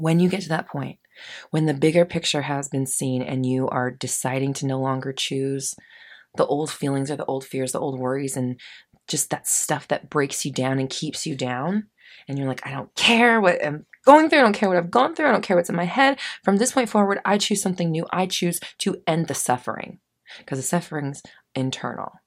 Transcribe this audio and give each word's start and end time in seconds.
when 0.00 0.20
you 0.20 0.28
get 0.28 0.42
to 0.42 0.48
that 0.48 0.68
point, 0.68 0.98
when 1.50 1.66
the 1.66 1.74
bigger 1.74 2.04
picture 2.04 2.42
has 2.42 2.68
been 2.68 2.86
seen 2.86 3.22
and 3.22 3.44
you 3.44 3.68
are 3.68 3.90
deciding 3.90 4.54
to 4.54 4.66
no 4.66 4.80
longer 4.80 5.12
choose 5.12 5.74
the 6.36 6.46
old 6.46 6.70
feelings 6.70 7.10
or 7.10 7.16
the 7.16 7.24
old 7.26 7.44
fears, 7.44 7.72
the 7.72 7.80
old 7.80 7.98
worries, 7.98 8.36
and 8.36 8.58
just 9.08 9.30
that 9.30 9.46
stuff 9.46 9.88
that 9.88 10.08
breaks 10.08 10.44
you 10.44 10.52
down 10.52 10.78
and 10.78 10.88
keeps 10.88 11.26
you 11.26 11.34
down, 11.34 11.88
and 12.28 12.38
you're 12.38 12.48
like, 12.48 12.66
I 12.66 12.70
don't 12.70 12.94
care 12.94 13.40
what 13.40 13.64
I'm 13.64 13.84
going 14.06 14.30
through, 14.30 14.38
I 14.38 14.42
don't 14.42 14.52
care 14.52 14.68
what 14.68 14.78
I've 14.78 14.90
gone 14.90 15.14
through, 15.14 15.26
I 15.26 15.32
don't 15.32 15.42
care 15.42 15.56
what's 15.56 15.68
in 15.68 15.76
my 15.76 15.84
head. 15.84 16.18
From 16.44 16.56
this 16.56 16.72
point 16.72 16.88
forward, 16.88 17.18
I 17.24 17.36
choose 17.38 17.60
something 17.60 17.90
new. 17.90 18.06
I 18.12 18.26
choose 18.26 18.60
to 18.78 19.02
end 19.06 19.26
the 19.26 19.34
suffering 19.34 19.98
because 20.38 20.58
the 20.58 20.62
suffering's 20.62 21.22
internal. 21.54 22.19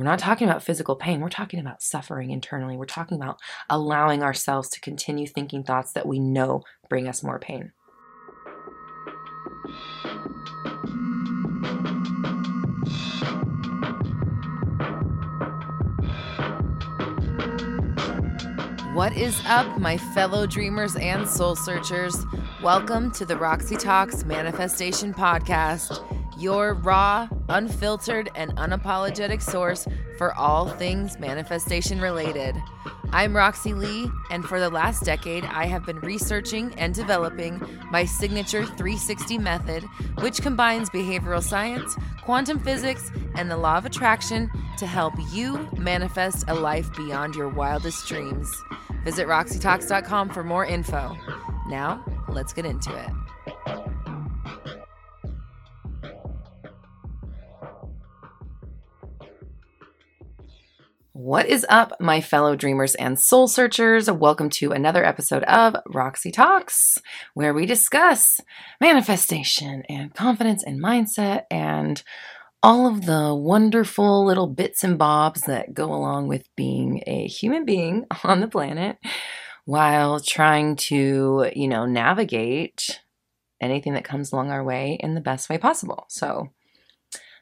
We're 0.00 0.06
not 0.06 0.18
talking 0.18 0.48
about 0.48 0.62
physical 0.62 0.96
pain. 0.96 1.20
We're 1.20 1.28
talking 1.28 1.60
about 1.60 1.82
suffering 1.82 2.30
internally. 2.30 2.74
We're 2.74 2.86
talking 2.86 3.18
about 3.18 3.38
allowing 3.68 4.22
ourselves 4.22 4.70
to 4.70 4.80
continue 4.80 5.26
thinking 5.26 5.62
thoughts 5.62 5.92
that 5.92 6.06
we 6.06 6.18
know 6.18 6.64
bring 6.88 7.06
us 7.06 7.22
more 7.22 7.38
pain. 7.38 7.72
What 18.94 19.14
is 19.14 19.38
up, 19.44 19.78
my 19.78 19.98
fellow 20.14 20.46
dreamers 20.46 20.96
and 20.96 21.28
soul 21.28 21.56
searchers? 21.56 22.24
Welcome 22.62 23.10
to 23.10 23.26
the 23.26 23.36
Roxy 23.36 23.76
Talks 23.76 24.24
Manifestation 24.24 25.12
Podcast, 25.12 26.02
your 26.40 26.72
raw, 26.72 27.28
unfiltered, 27.50 28.30
and 28.34 28.56
unapologetic 28.56 29.42
source 29.42 29.86
for 30.16 30.34
all 30.34 30.68
things 30.68 31.18
manifestation 31.18 32.00
related. 32.00 32.56
I'm 33.12 33.36
Roxy 33.36 33.74
Lee, 33.74 34.08
and 34.30 34.44
for 34.44 34.60
the 34.60 34.70
last 34.70 35.04
decade, 35.04 35.44
I 35.44 35.66
have 35.66 35.84
been 35.84 35.98
researching 36.00 36.72
and 36.78 36.94
developing 36.94 37.60
my 37.90 38.04
signature 38.04 38.64
360 38.64 39.38
method, 39.38 39.82
which 40.20 40.40
combines 40.40 40.88
behavioral 40.90 41.42
science, 41.42 41.96
quantum 42.22 42.60
physics, 42.60 43.10
and 43.34 43.50
the 43.50 43.56
law 43.56 43.78
of 43.78 43.84
attraction 43.84 44.48
to 44.78 44.86
help 44.86 45.14
you 45.32 45.68
manifest 45.76 46.44
a 46.46 46.54
life 46.54 46.94
beyond 46.96 47.34
your 47.34 47.48
wildest 47.48 48.06
dreams. 48.06 48.48
Visit 49.04 49.26
roxytalks.com 49.26 50.30
for 50.30 50.44
more 50.44 50.64
info. 50.64 51.16
Now, 51.66 52.04
let's 52.28 52.52
get 52.52 52.64
into 52.64 52.94
it. 52.94 53.10
What 61.22 61.44
is 61.44 61.66
up, 61.68 61.92
my 62.00 62.22
fellow 62.22 62.56
dreamers 62.56 62.94
and 62.94 63.20
soul 63.20 63.46
searchers? 63.46 64.10
Welcome 64.10 64.48
to 64.52 64.72
another 64.72 65.04
episode 65.04 65.42
of 65.42 65.76
Roxy 65.86 66.30
Talks, 66.30 66.96
where 67.34 67.52
we 67.52 67.66
discuss 67.66 68.40
manifestation 68.80 69.82
and 69.86 70.14
confidence 70.14 70.64
and 70.64 70.82
mindset 70.82 71.42
and 71.50 72.02
all 72.62 72.86
of 72.86 73.04
the 73.04 73.34
wonderful 73.34 74.24
little 74.24 74.46
bits 74.46 74.82
and 74.82 74.96
bobs 74.96 75.42
that 75.42 75.74
go 75.74 75.92
along 75.92 76.28
with 76.28 76.48
being 76.56 77.02
a 77.06 77.26
human 77.26 77.66
being 77.66 78.06
on 78.24 78.40
the 78.40 78.48
planet 78.48 78.96
while 79.66 80.20
trying 80.20 80.74
to, 80.76 81.50
you 81.54 81.68
know, 81.68 81.84
navigate 81.84 82.98
anything 83.60 83.92
that 83.92 84.04
comes 84.04 84.32
along 84.32 84.50
our 84.50 84.64
way 84.64 84.96
in 84.98 85.14
the 85.14 85.20
best 85.20 85.50
way 85.50 85.58
possible. 85.58 86.06
So, 86.08 86.48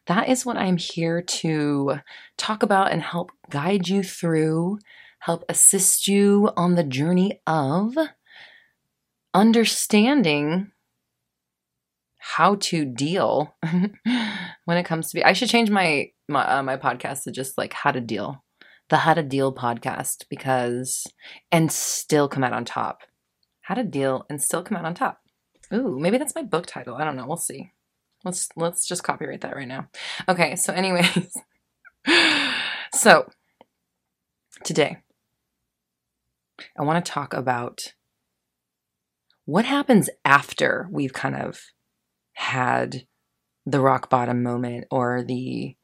that 0.08 0.28
is 0.28 0.44
what 0.44 0.56
I'm 0.56 0.78
here 0.78 1.20
to 1.20 2.00
talk 2.38 2.62
about 2.62 2.90
and 2.90 3.02
help 3.02 3.30
guide 3.50 3.88
you 3.88 4.02
through, 4.02 4.78
help 5.20 5.44
assist 5.48 6.08
you 6.08 6.50
on 6.56 6.74
the 6.74 6.82
journey 6.82 7.40
of 7.46 7.94
understanding 9.34 10.72
how 12.18 12.56
to 12.56 12.86
deal 12.86 13.54
when 14.64 14.78
it 14.78 14.84
comes 14.84 15.10
to 15.10 15.16
be. 15.16 15.24
I 15.24 15.34
should 15.34 15.50
change 15.50 15.70
my 15.70 16.10
my 16.26 16.58
uh, 16.58 16.62
my 16.62 16.78
podcast 16.78 17.24
to 17.24 17.30
just 17.30 17.58
like 17.58 17.74
how 17.74 17.90
to 17.90 18.00
deal, 18.00 18.42
the 18.88 18.96
how 18.96 19.12
to 19.12 19.22
deal 19.22 19.54
podcast 19.54 20.24
because 20.30 21.06
and 21.52 21.70
still 21.70 22.28
come 22.28 22.44
out 22.44 22.54
on 22.54 22.64
top. 22.64 23.02
How 23.60 23.74
to 23.74 23.84
deal 23.84 24.24
and 24.30 24.42
still 24.42 24.62
come 24.62 24.78
out 24.78 24.86
on 24.86 24.94
top. 24.94 25.18
Ooh, 25.72 25.98
maybe 26.00 26.16
that's 26.16 26.34
my 26.34 26.42
book 26.42 26.64
title. 26.64 26.96
I 26.96 27.04
don't 27.04 27.16
know. 27.16 27.26
We'll 27.26 27.36
see. 27.36 27.72
Let's 28.24 28.48
let's 28.56 28.86
just 28.86 29.04
copyright 29.04 29.42
that 29.42 29.54
right 29.54 29.68
now. 29.68 29.88
Okay. 30.28 30.56
So, 30.56 30.72
anyways, 30.72 31.36
so 32.94 33.28
today 34.64 34.98
I 36.76 36.82
want 36.82 37.04
to 37.04 37.12
talk 37.12 37.32
about 37.32 37.94
what 39.44 39.64
happens 39.64 40.10
after 40.24 40.88
we've 40.90 41.12
kind 41.12 41.36
of 41.36 41.60
had 42.34 43.06
the 43.64 43.80
rock 43.80 44.10
bottom 44.10 44.42
moment 44.42 44.86
or 44.90 45.22
the 45.22 45.74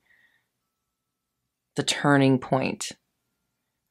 the 1.77 1.83
turning 1.83 2.39
point 2.39 2.93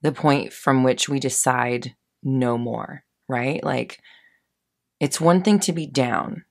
the 0.02 0.12
point 0.12 0.54
from 0.54 0.84
which 0.84 1.08
we 1.08 1.20
decide 1.20 1.96
no 2.24 2.58
more 2.58 3.04
right 3.28 3.64
like 3.64 4.00
it's 5.00 5.20
one 5.20 5.42
thing 5.42 5.60
to 5.60 5.74
be 5.74 5.86
down 5.86 6.44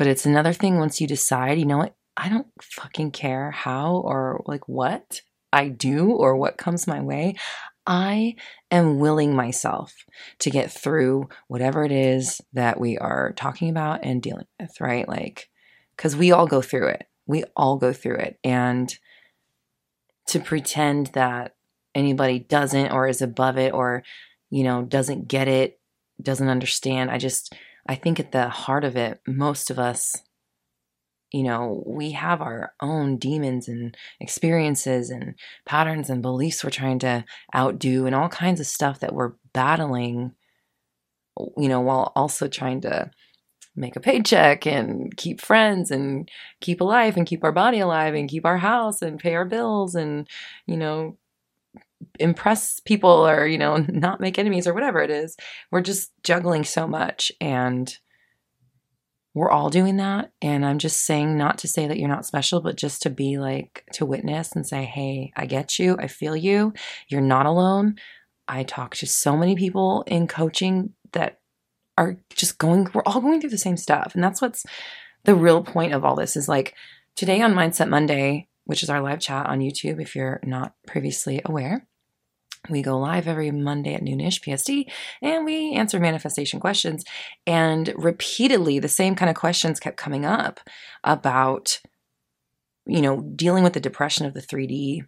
but 0.00 0.06
it's 0.06 0.24
another 0.24 0.54
thing 0.54 0.78
once 0.78 0.98
you 0.98 1.06
decide 1.06 1.58
you 1.58 1.66
know 1.66 1.76
what 1.76 1.94
i 2.16 2.30
don't 2.30 2.46
fucking 2.62 3.10
care 3.10 3.50
how 3.50 3.96
or 3.96 4.42
like 4.46 4.66
what 4.66 5.20
i 5.52 5.68
do 5.68 6.10
or 6.10 6.34
what 6.34 6.56
comes 6.56 6.86
my 6.86 7.02
way 7.02 7.36
I 7.86 8.36
am 8.70 9.00
willing 9.00 9.34
myself 9.34 10.04
to 10.40 10.50
get 10.50 10.70
through 10.70 11.28
whatever 11.48 11.82
it 11.84 11.90
is 11.90 12.40
that 12.52 12.78
we 12.78 12.96
are 12.98 13.32
talking 13.32 13.68
about 13.68 14.04
and 14.04 14.22
dealing 14.22 14.46
with, 14.60 14.80
right? 14.80 15.08
Like, 15.08 15.48
because 15.96 16.14
we 16.14 16.30
all 16.30 16.46
go 16.46 16.62
through 16.62 16.88
it. 16.88 17.06
We 17.26 17.42
all 17.56 17.78
go 17.78 17.92
through 17.92 18.16
it. 18.16 18.38
And 18.44 18.96
to 20.28 20.38
pretend 20.38 21.08
that 21.14 21.56
anybody 21.92 22.38
doesn't 22.38 22.92
or 22.92 23.08
is 23.08 23.22
above 23.22 23.58
it 23.58 23.72
or, 23.72 24.04
you 24.50 24.62
know, 24.62 24.82
doesn't 24.82 25.26
get 25.26 25.48
it, 25.48 25.80
doesn't 26.22 26.48
understand, 26.48 27.10
I 27.10 27.18
just, 27.18 27.54
I 27.86 27.94
think 27.94 28.20
at 28.20 28.32
the 28.32 28.48
heart 28.48 28.84
of 28.84 28.96
it, 28.96 29.20
most 29.26 29.70
of 29.70 29.78
us 29.78 30.14
you 31.32 31.44
know, 31.44 31.82
we 31.86 32.10
have 32.12 32.42
our 32.42 32.72
own 32.80 33.16
demons 33.16 33.68
and 33.68 33.96
experiences 34.18 35.10
and 35.10 35.34
patterns 35.64 36.10
and 36.10 36.22
beliefs 36.22 36.64
we're 36.64 36.70
trying 36.70 36.98
to 37.00 37.24
outdo 37.54 38.06
and 38.06 38.14
all 38.14 38.28
kinds 38.28 38.60
of 38.60 38.66
stuff 38.66 39.00
that 39.00 39.14
we're 39.14 39.32
battling, 39.52 40.32
you 41.56 41.68
know, 41.68 41.80
while 41.80 42.12
also 42.16 42.48
trying 42.48 42.80
to 42.80 43.10
make 43.76 43.94
a 43.94 44.00
paycheck 44.00 44.66
and 44.66 45.16
keep 45.16 45.40
friends 45.40 45.92
and 45.92 46.28
keep 46.60 46.80
alive 46.80 47.16
and 47.16 47.26
keep 47.26 47.44
our 47.44 47.52
body 47.52 47.78
alive 47.78 48.14
and 48.14 48.28
keep 48.28 48.44
our 48.44 48.58
house 48.58 49.00
and 49.00 49.20
pay 49.20 49.34
our 49.36 49.44
bills 49.44 49.94
and, 49.94 50.28
you 50.66 50.76
know, 50.76 51.16
impress 52.20 52.80
people 52.80 53.26
or, 53.26 53.46
you 53.46 53.58
know, 53.58 53.76
not 53.88 54.20
make 54.20 54.38
enemies 54.38 54.66
or 54.66 54.74
whatever 54.74 55.00
it 55.00 55.10
is. 55.10 55.36
We're 55.70 55.80
just 55.80 56.12
juggling 56.22 56.64
so 56.64 56.86
much 56.86 57.32
and 57.40 57.92
we're 59.34 59.50
all 59.50 59.70
doing 59.70 59.98
that. 59.98 60.32
And 60.42 60.66
I'm 60.66 60.78
just 60.78 61.04
saying, 61.04 61.36
not 61.36 61.58
to 61.58 61.68
say 61.68 61.86
that 61.86 61.98
you're 61.98 62.08
not 62.08 62.26
special, 62.26 62.60
but 62.60 62.76
just 62.76 63.02
to 63.02 63.10
be 63.10 63.38
like, 63.38 63.84
to 63.92 64.04
witness 64.04 64.52
and 64.52 64.66
say, 64.66 64.84
hey, 64.84 65.32
I 65.36 65.46
get 65.46 65.78
you. 65.78 65.96
I 65.98 66.08
feel 66.08 66.34
you. 66.36 66.72
You're 67.08 67.20
not 67.20 67.46
alone. 67.46 67.96
I 68.48 68.64
talk 68.64 68.96
to 68.96 69.06
so 69.06 69.36
many 69.36 69.54
people 69.54 70.02
in 70.08 70.26
coaching 70.26 70.94
that 71.12 71.38
are 71.96 72.16
just 72.30 72.58
going, 72.58 72.88
we're 72.92 73.02
all 73.06 73.20
going 73.20 73.40
through 73.40 73.50
the 73.50 73.58
same 73.58 73.76
stuff. 73.76 74.12
And 74.14 74.24
that's 74.24 74.42
what's 74.42 74.66
the 75.24 75.34
real 75.34 75.62
point 75.62 75.92
of 75.92 76.04
all 76.04 76.16
this 76.16 76.34
is 76.34 76.48
like 76.48 76.74
today 77.14 77.40
on 77.42 77.54
Mindset 77.54 77.88
Monday, 77.88 78.48
which 78.64 78.82
is 78.82 78.90
our 78.90 79.00
live 79.00 79.20
chat 79.20 79.46
on 79.46 79.60
YouTube, 79.60 80.00
if 80.00 80.16
you're 80.16 80.40
not 80.42 80.74
previously 80.86 81.40
aware. 81.44 81.86
We 82.68 82.82
go 82.82 82.98
live 82.98 83.26
every 83.26 83.50
Monday 83.50 83.94
at 83.94 84.02
noonish 84.02 84.42
PST 84.42 84.92
and 85.22 85.44
we 85.44 85.72
answer 85.72 85.98
manifestation 85.98 86.60
questions. 86.60 87.04
And 87.46 87.92
repeatedly, 87.96 88.78
the 88.78 88.88
same 88.88 89.14
kind 89.14 89.30
of 89.30 89.36
questions 89.36 89.80
kept 89.80 89.96
coming 89.96 90.26
up 90.26 90.60
about, 91.02 91.80
you 92.86 93.00
know, 93.00 93.22
dealing 93.22 93.64
with 93.64 93.72
the 93.72 93.80
depression 93.80 94.26
of 94.26 94.34
the 94.34 94.42
3D, 94.42 95.06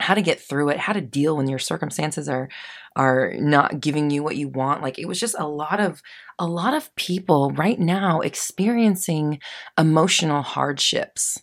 how 0.00 0.14
to 0.14 0.22
get 0.22 0.40
through 0.40 0.68
it, 0.68 0.78
how 0.78 0.92
to 0.92 1.00
deal 1.00 1.36
when 1.36 1.48
your 1.48 1.58
circumstances 1.58 2.28
are 2.28 2.48
are 2.94 3.32
not 3.38 3.80
giving 3.80 4.10
you 4.10 4.22
what 4.22 4.36
you 4.36 4.48
want. 4.48 4.82
Like 4.82 4.98
it 4.98 5.08
was 5.08 5.18
just 5.18 5.34
a 5.38 5.48
lot 5.48 5.80
of 5.80 6.00
a 6.38 6.46
lot 6.46 6.74
of 6.74 6.94
people 6.94 7.50
right 7.50 7.78
now 7.78 8.20
experiencing 8.20 9.40
emotional 9.76 10.42
hardships 10.42 11.42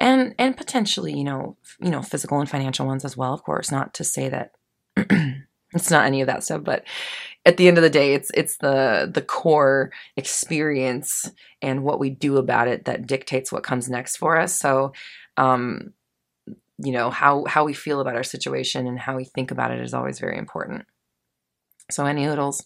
and 0.00 0.34
and 0.38 0.56
potentially 0.56 1.16
you 1.16 1.24
know 1.24 1.56
you 1.80 1.90
know 1.90 2.02
physical 2.02 2.40
and 2.40 2.48
financial 2.48 2.86
ones 2.86 3.04
as 3.04 3.16
well 3.16 3.32
of 3.32 3.42
course 3.42 3.70
not 3.70 3.94
to 3.94 4.04
say 4.04 4.28
that 4.28 4.52
it's 5.74 5.90
not 5.90 6.06
any 6.06 6.20
of 6.20 6.26
that 6.26 6.44
stuff 6.44 6.62
but 6.64 6.84
at 7.46 7.56
the 7.56 7.68
end 7.68 7.76
of 7.76 7.82
the 7.82 7.90
day 7.90 8.14
it's 8.14 8.30
it's 8.34 8.56
the 8.58 9.10
the 9.12 9.22
core 9.22 9.90
experience 10.16 11.30
and 11.62 11.82
what 11.82 12.00
we 12.00 12.10
do 12.10 12.36
about 12.36 12.68
it 12.68 12.84
that 12.84 13.06
dictates 13.06 13.52
what 13.52 13.62
comes 13.62 13.88
next 13.88 14.16
for 14.16 14.38
us. 14.38 14.58
So 14.58 14.92
um 15.36 15.92
you 16.78 16.92
know 16.92 17.10
how 17.10 17.44
how 17.46 17.64
we 17.64 17.72
feel 17.72 18.00
about 18.00 18.16
our 18.16 18.22
situation 18.22 18.86
and 18.86 18.98
how 18.98 19.16
we 19.16 19.24
think 19.24 19.50
about 19.50 19.70
it 19.70 19.80
is 19.80 19.94
always 19.94 20.18
very 20.18 20.38
important 20.38 20.86
So, 21.90 22.06
any 22.06 22.26
oodles, 22.26 22.64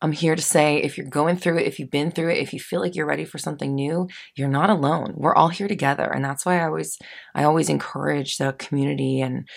I'm 0.00 0.12
here 0.12 0.36
to 0.36 0.42
say 0.42 0.78
if 0.78 0.96
you're 0.96 1.06
going 1.06 1.36
through 1.36 1.58
it, 1.58 1.66
if 1.66 1.78
you've 1.78 1.90
been 1.90 2.10
through 2.10 2.30
it, 2.30 2.38
if 2.38 2.52
you 2.52 2.60
feel 2.60 2.80
like 2.80 2.94
you're 2.94 3.06
ready 3.06 3.24
for 3.24 3.38
something 3.38 3.74
new, 3.74 4.08
you're 4.36 4.48
not 4.48 4.70
alone. 4.70 5.14
We're 5.16 5.34
all 5.34 5.48
here 5.48 5.68
together. 5.68 6.04
And 6.04 6.24
that's 6.24 6.44
why 6.44 6.60
I 6.60 6.64
always 6.64 6.98
I 7.34 7.44
always 7.44 7.68
encourage 7.68 8.36
the 8.36 8.54
community 8.54 9.20
and 9.20 9.48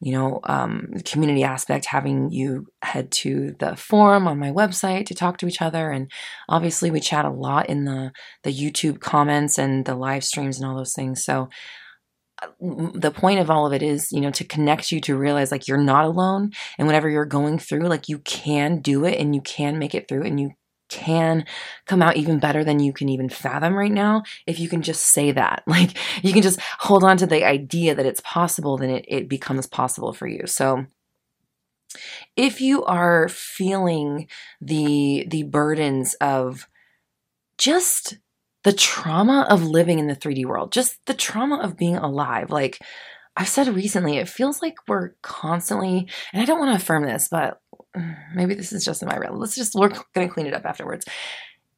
you 0.00 0.12
know, 0.12 0.40
um, 0.44 0.88
the 0.92 1.02
community 1.02 1.42
aspect, 1.42 1.86
having 1.86 2.30
you 2.30 2.66
head 2.82 3.10
to 3.10 3.56
the 3.58 3.76
forum 3.76 4.28
on 4.28 4.38
my 4.38 4.50
website 4.50 5.06
to 5.06 5.14
talk 5.14 5.38
to 5.38 5.46
each 5.46 5.62
other. 5.62 5.90
And 5.90 6.10
obviously 6.48 6.90
we 6.90 7.00
chat 7.00 7.24
a 7.24 7.30
lot 7.30 7.68
in 7.68 7.84
the, 7.84 8.12
the 8.42 8.52
YouTube 8.52 9.00
comments 9.00 9.58
and 9.58 9.84
the 9.86 9.94
live 9.94 10.24
streams 10.24 10.58
and 10.58 10.68
all 10.68 10.76
those 10.76 10.92
things. 10.92 11.24
So 11.24 11.48
Uh, 12.42 12.48
the 12.94 13.10
point 13.10 13.40
of 13.40 13.50
all 13.50 13.66
of 13.66 13.72
it 13.72 13.82
is, 13.82 14.12
you 14.12 14.20
know, 14.20 14.30
to 14.30 14.44
connect 14.44 14.92
you 14.92 15.00
to 15.00 15.16
realize 15.16 15.50
like 15.50 15.66
you're 15.68 15.78
not 15.78 16.04
alone. 16.04 16.52
And 16.78 16.86
whatever 16.86 17.08
you're 17.08 17.24
going 17.24 17.58
through, 17.58 17.88
like 17.88 18.08
you 18.08 18.18
can 18.20 18.80
do 18.80 19.04
it 19.04 19.18
and 19.18 19.34
you 19.34 19.40
can 19.40 19.78
make 19.78 19.94
it 19.94 20.08
through 20.08 20.24
and 20.24 20.38
you 20.38 20.52
can 20.88 21.44
come 21.86 22.02
out 22.02 22.16
even 22.16 22.38
better 22.38 22.62
than 22.62 22.78
you 22.78 22.92
can 22.92 23.08
even 23.08 23.28
fathom 23.28 23.74
right 23.74 23.90
now 23.90 24.22
if 24.46 24.60
you 24.60 24.68
can 24.68 24.82
just 24.82 25.06
say 25.06 25.32
that 25.32 25.62
like 25.66 25.96
you 26.24 26.32
can 26.32 26.42
just 26.42 26.60
hold 26.78 27.02
on 27.02 27.16
to 27.16 27.26
the 27.26 27.44
idea 27.44 27.94
that 27.94 28.06
it's 28.06 28.20
possible 28.20 28.76
then 28.76 28.90
it, 28.90 29.04
it 29.08 29.28
becomes 29.28 29.66
possible 29.66 30.12
for 30.12 30.26
you 30.26 30.46
so 30.46 30.86
if 32.36 32.60
you 32.60 32.84
are 32.84 33.28
feeling 33.28 34.28
the 34.60 35.26
the 35.28 35.42
burdens 35.44 36.14
of 36.20 36.68
just 37.58 38.18
the 38.66 38.72
trauma 38.72 39.46
of 39.48 39.62
living 39.62 40.00
in 40.00 40.08
the 40.08 40.16
3D 40.16 40.44
world, 40.44 40.72
just 40.72 40.98
the 41.06 41.14
trauma 41.14 41.60
of 41.60 41.76
being 41.76 41.96
alive. 41.96 42.50
Like 42.50 42.80
I've 43.36 43.46
said 43.46 43.68
recently, 43.68 44.16
it 44.16 44.28
feels 44.28 44.60
like 44.60 44.74
we're 44.88 45.10
constantly, 45.22 46.08
and 46.32 46.42
I 46.42 46.44
don't 46.44 46.58
want 46.58 46.72
to 46.72 46.82
affirm 46.82 47.04
this, 47.04 47.28
but 47.30 47.60
maybe 48.34 48.56
this 48.56 48.72
is 48.72 48.84
just 48.84 49.02
in 49.02 49.08
my 49.08 49.18
realm. 49.18 49.38
Let's 49.38 49.54
just, 49.54 49.76
we're 49.76 49.90
going 50.14 50.26
to 50.26 50.34
clean 50.34 50.48
it 50.48 50.52
up 50.52 50.64
afterwards. 50.64 51.06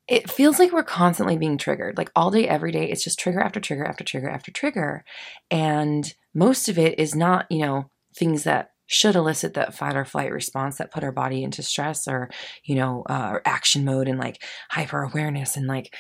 It 0.07 0.31
feels 0.31 0.59
like 0.59 0.73
we're 0.73 0.83
constantly 0.83 1.37
being 1.37 1.59
triggered. 1.59 1.99
Like 1.99 2.11
all 2.17 2.31
day, 2.31 2.49
every 2.49 2.73
day, 2.73 2.89
it's 2.89 3.05
just 3.05 3.19
trigger 3.19 3.43
after 3.43 3.61
trigger 3.61 3.85
after 3.85 4.03
trigger 4.03 4.31
after 4.31 4.51
trigger. 4.51 5.05
And 5.51 6.11
most 6.33 6.71
of 6.71 6.79
it 6.79 6.99
is 6.99 7.15
not, 7.15 7.45
you 7.51 7.59
know, 7.67 7.91
things 8.17 8.45
that 8.45 8.71
should 8.87 9.15
elicit 9.15 9.53
that 9.53 9.75
fight 9.75 9.95
or 9.95 10.07
flight 10.07 10.33
response 10.33 10.79
that 10.79 10.91
put 10.91 11.05
our 11.05 11.13
body 11.13 11.45
into 11.45 11.63
stress 11.63 12.09
or, 12.09 12.31
you 12.65 12.75
know, 12.75 13.03
uh, 13.11 13.41
action 13.45 13.85
mode 13.85 14.09
and 14.09 14.19
like 14.19 14.43
hyper 14.71 15.03
awareness 15.03 15.59
and 15.59 15.67
like 15.67 15.93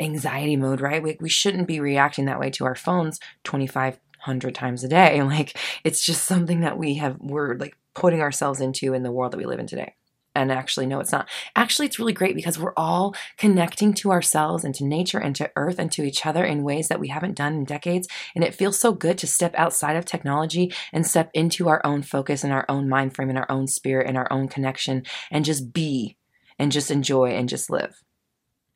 anxiety 0.00 0.56
mode, 0.56 0.80
right? 0.80 1.02
We, 1.02 1.16
we 1.20 1.28
shouldn't 1.28 1.68
be 1.68 1.80
reacting 1.80 2.26
that 2.26 2.40
way 2.40 2.50
to 2.50 2.64
our 2.64 2.74
phones 2.74 3.20
2,500 3.44 4.54
times 4.54 4.84
a 4.84 4.88
day. 4.88 5.20
Like 5.22 5.58
it's 5.84 6.04
just 6.04 6.24
something 6.24 6.60
that 6.60 6.78
we 6.78 6.94
have, 6.94 7.16
we're 7.20 7.54
like 7.56 7.76
putting 7.94 8.20
ourselves 8.20 8.60
into 8.60 8.94
in 8.94 9.02
the 9.02 9.12
world 9.12 9.32
that 9.32 9.38
we 9.38 9.46
live 9.46 9.60
in 9.60 9.66
today. 9.66 9.94
And 10.36 10.50
actually, 10.50 10.86
no, 10.86 10.98
it's 10.98 11.12
not. 11.12 11.28
Actually, 11.54 11.86
it's 11.86 12.00
really 12.00 12.12
great 12.12 12.34
because 12.34 12.58
we're 12.58 12.74
all 12.76 13.14
connecting 13.38 13.94
to 13.94 14.10
ourselves 14.10 14.64
and 14.64 14.74
to 14.74 14.84
nature 14.84 15.18
and 15.18 15.34
to 15.36 15.50
earth 15.54 15.78
and 15.78 15.92
to 15.92 16.02
each 16.02 16.26
other 16.26 16.44
in 16.44 16.64
ways 16.64 16.88
that 16.88 16.98
we 16.98 17.08
haven't 17.08 17.36
done 17.36 17.54
in 17.54 17.64
decades. 17.64 18.08
And 18.34 18.42
it 18.42 18.54
feels 18.54 18.78
so 18.78 18.92
good 18.92 19.16
to 19.18 19.28
step 19.28 19.54
outside 19.56 19.96
of 19.96 20.04
technology 20.04 20.72
and 20.92 21.06
step 21.06 21.30
into 21.34 21.68
our 21.68 21.80
own 21.86 22.02
focus 22.02 22.42
and 22.42 22.52
our 22.52 22.64
own 22.68 22.88
mind 22.88 23.14
frame 23.14 23.28
and 23.28 23.38
our 23.38 23.50
own 23.50 23.68
spirit 23.68 24.08
and 24.08 24.16
our 24.16 24.30
own 24.32 24.48
connection 24.48 25.04
and 25.30 25.44
just 25.44 25.72
be 25.72 26.16
and 26.58 26.72
just 26.72 26.90
enjoy 26.90 27.30
and 27.30 27.48
just 27.48 27.70
live. 27.70 28.02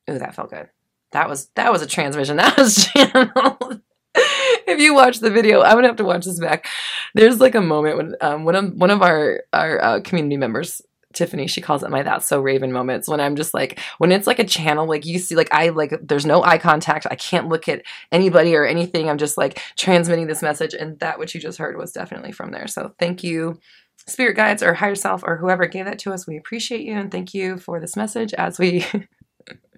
Ooh, 0.08 0.18
that 0.18 0.36
felt 0.36 0.50
good. 0.50 0.68
That 1.12 1.28
was 1.28 1.46
that 1.54 1.72
was 1.72 1.82
a 1.82 1.86
transmission. 1.86 2.36
That 2.38 2.56
was 2.56 2.86
channeled. 2.86 3.80
if 4.14 4.80
you 4.80 4.94
watch 4.94 5.20
the 5.20 5.30
video, 5.30 5.62
I'm 5.62 5.74
gonna 5.74 5.88
have 5.88 5.96
to 5.96 6.04
watch 6.04 6.24
this 6.24 6.40
back. 6.40 6.66
There's 7.14 7.40
like 7.40 7.54
a 7.54 7.60
moment 7.60 7.96
when 7.96 8.14
um, 8.20 8.44
one 8.44 8.54
of 8.54 8.74
one 8.74 8.90
of 8.90 9.02
our 9.02 9.42
our 9.52 9.82
uh, 9.82 10.00
community 10.00 10.36
members, 10.36 10.82
Tiffany, 11.14 11.46
she 11.46 11.60
calls 11.60 11.82
it 11.82 11.90
my 11.90 12.02
"That's 12.02 12.26
So 12.26 12.40
Raven" 12.40 12.72
moments. 12.72 13.08
When 13.08 13.20
I'm 13.20 13.36
just 13.36 13.54
like, 13.54 13.78
when 13.98 14.12
it's 14.12 14.26
like 14.26 14.38
a 14.38 14.44
channel, 14.44 14.86
like 14.86 15.06
you 15.06 15.18
see, 15.18 15.36
like 15.36 15.52
I 15.52 15.70
like, 15.70 15.94
there's 16.02 16.26
no 16.26 16.42
eye 16.42 16.58
contact. 16.58 17.06
I 17.10 17.16
can't 17.16 17.48
look 17.48 17.68
at 17.68 17.82
anybody 18.12 18.54
or 18.54 18.64
anything. 18.64 19.08
I'm 19.08 19.18
just 19.18 19.38
like 19.38 19.60
transmitting 19.76 20.26
this 20.26 20.42
message, 20.42 20.74
and 20.74 20.98
that 21.00 21.18
what 21.18 21.34
you 21.34 21.40
just 21.40 21.58
heard 21.58 21.76
was 21.76 21.92
definitely 21.92 22.32
from 22.32 22.50
there. 22.50 22.66
So 22.66 22.94
thank 22.98 23.22
you, 23.22 23.58
spirit 24.06 24.36
guides 24.36 24.62
or 24.62 24.74
higher 24.74 24.94
self 24.94 25.22
or 25.24 25.36
whoever 25.36 25.66
gave 25.66 25.84
that 25.84 25.98
to 26.00 26.12
us. 26.12 26.26
We 26.26 26.36
appreciate 26.36 26.82
you 26.82 26.94
and 26.94 27.10
thank 27.10 27.34
you 27.34 27.58
for 27.58 27.80
this 27.80 27.96
message 27.96 28.34
as 28.34 28.58
we 28.58 28.86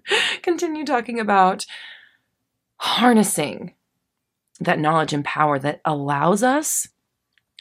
continue 0.42 0.84
talking 0.84 1.20
about 1.20 1.66
harnessing 2.76 3.74
that 4.60 4.78
knowledge 4.78 5.12
and 5.12 5.24
power 5.24 5.58
that 5.58 5.80
allows 5.84 6.42
us 6.42 6.88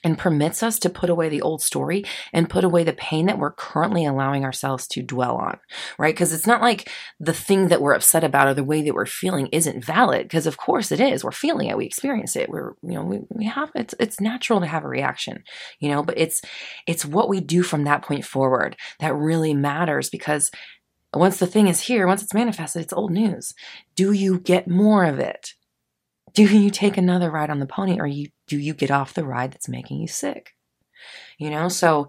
and 0.04 0.18
permits 0.18 0.64
us 0.64 0.80
to 0.80 0.90
put 0.90 1.10
away 1.10 1.30
the 1.30 1.42
old 1.42 1.62
story 1.62 2.06
and 2.32 2.50
put 2.50 2.64
away 2.64 2.84
the 2.84 2.94
pain 2.94 3.26
that 3.26 3.38
we're 3.38 3.52
currently 3.52 4.06
allowing 4.06 4.46
ourselves 4.46 4.88
to 4.88 5.02
dwell 5.02 5.36
on, 5.36 5.60
right? 5.98 6.14
Because 6.14 6.34
it's 6.34 6.48
not 6.48 6.62
like 6.62 6.90
the 7.20 7.34
thing 7.34 7.68
that 7.68 7.82
we're 7.82 7.94
upset 7.94 8.24
about 8.24 8.48
or 8.48 8.54
the 8.54 8.64
way 8.64 8.82
that 8.82 8.94
we're 8.94 9.06
feeling 9.06 9.48
isn't 9.48 9.84
valid. 9.84 10.24
Because 10.24 10.48
of 10.48 10.58
course 10.58 10.92
it 10.92 11.00
is. 11.00 11.24
We're 11.24 11.32
feeling 11.32 11.68
it. 11.68 11.78
We 11.78 11.86
experience 11.86 12.36
it. 12.36 12.50
We're, 12.50 12.74
you 12.82 12.94
know, 12.94 13.04
we, 13.04 13.20
we 13.30 13.46
have 13.46 13.72
it's 13.76 13.94
it's 14.00 14.22
natural 14.22 14.62
to 14.62 14.68
have 14.68 14.86
a 14.86 14.90
reaction, 14.90 15.44
you 15.80 15.90
know. 15.90 16.04
But 16.04 16.18
it's 16.18 16.42
it's 16.88 17.06
what 17.06 17.30
we 17.30 17.42
do 17.42 17.64
from 17.64 17.84
that 17.84 18.04
point 18.04 18.26
forward 18.26 18.78
that 19.00 19.16
really 19.16 19.54
matters 19.54 20.10
because 20.10 20.50
once 21.14 21.38
the 21.38 21.48
thing 21.48 21.68
is 21.68 21.82
here, 21.82 22.06
once 22.06 22.22
it's 22.22 22.34
manifested, 22.34 22.84
it's 22.84 22.94
old 22.94 23.12
news. 23.12 23.54
Do 23.96 24.12
you 24.12 24.40
get 24.40 24.68
more 24.68 25.06
of 25.06 25.20
it? 25.20 25.54
Do 26.34 26.44
you 26.44 26.70
take 26.70 26.98
another 26.98 27.32
ride 27.32 27.50
on 27.50 27.60
the 27.60 27.66
pony 27.66 28.00
or 28.00 28.06
you 28.06 28.28
do 28.48 28.58
you 28.58 28.74
get 28.74 28.92
off 28.92 29.14
the 29.14 29.26
ride 29.26 29.52
that's 29.52 29.68
making 29.68 30.00
you 30.00 30.08
sick? 30.08 30.54
You 31.38 31.50
know, 31.50 31.70
so 31.70 32.08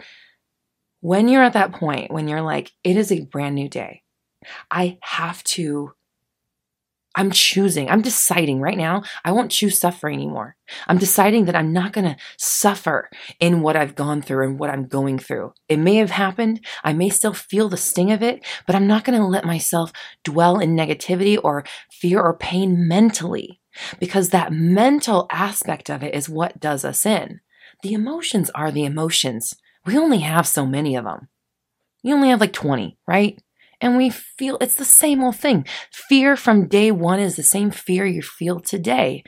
when 1.01 1.29
you're 1.29 1.43
at 1.43 1.55
that 1.55 1.73
point, 1.73 2.11
when 2.11 2.29
you're 2.29 2.43
like, 2.43 2.73
it 2.85 2.97
is 2.97 3.11
a 3.11 3.25
brand 3.25 3.55
new 3.55 3.69
day, 3.69 4.03
I 4.71 4.99
have 5.03 5.43
to 5.45 5.93
I'm 7.21 7.31
choosing, 7.31 7.91
I'm 7.91 8.01
deciding 8.01 8.63
right 8.63 8.79
now, 8.79 9.03
I 9.27 9.33
won't 9.33 9.51
choose 9.51 9.79
suffering 9.79 10.15
anymore. 10.15 10.57
I'm 10.87 10.97
deciding 10.97 11.45
that 11.45 11.55
I'm 11.55 11.71
not 11.71 11.93
going 11.93 12.07
to 12.07 12.17
suffer 12.39 13.11
in 13.39 13.61
what 13.61 13.77
I've 13.77 13.95
gone 13.95 14.23
through 14.23 14.47
and 14.47 14.59
what 14.59 14.71
I'm 14.71 14.87
going 14.87 15.19
through. 15.19 15.53
It 15.69 15.77
may 15.77 15.97
have 15.97 16.13
happened. 16.13 16.65
I 16.83 16.95
may 16.95 17.11
still 17.11 17.35
feel 17.35 17.69
the 17.69 17.77
sting 17.77 18.11
of 18.11 18.23
it, 18.23 18.43
but 18.67 18.75
I'm 18.75 18.87
not 18.87 19.05
going 19.05 19.21
to 19.21 19.27
let 19.27 19.45
myself 19.45 19.93
dwell 20.25 20.59
in 20.61 20.75
negativity 20.75 21.39
or 21.45 21.63
fear 21.93 22.23
or 22.23 22.39
pain 22.39 22.89
mentally 22.89 23.61
because 23.99 24.31
that 24.31 24.51
mental 24.51 25.27
aspect 25.31 25.91
of 25.91 26.03
it 26.03 26.15
is 26.15 26.27
what 26.27 26.59
does 26.59 26.87
us 26.87 27.05
in. 27.05 27.41
The 27.83 27.93
emotions 27.93 28.49
are 28.55 28.71
the 28.71 28.87
emotions. 28.87 29.55
We 29.85 29.99
only 29.99 30.21
have 30.21 30.49
so 30.49 30.65
many 30.65 30.97
of 30.97 31.05
them. 31.05 31.29
You 32.03 32.15
only 32.15 32.31
have 32.31 32.41
like 32.41 32.55
20, 32.55 32.97
right? 33.07 33.39
And 33.81 33.97
we 33.97 34.11
feel 34.11 34.59
it's 34.61 34.75
the 34.75 34.85
same 34.85 35.23
old 35.23 35.37
thing. 35.37 35.67
Fear 35.93 36.37
from 36.37 36.69
day 36.69 36.91
one 36.91 37.21
is 37.21 37.37
the 37.37 37.43
same 37.43 37.71
fear 37.71 38.05
you 38.07 38.23
feel 38.23 38.61
today. 38.61 39.25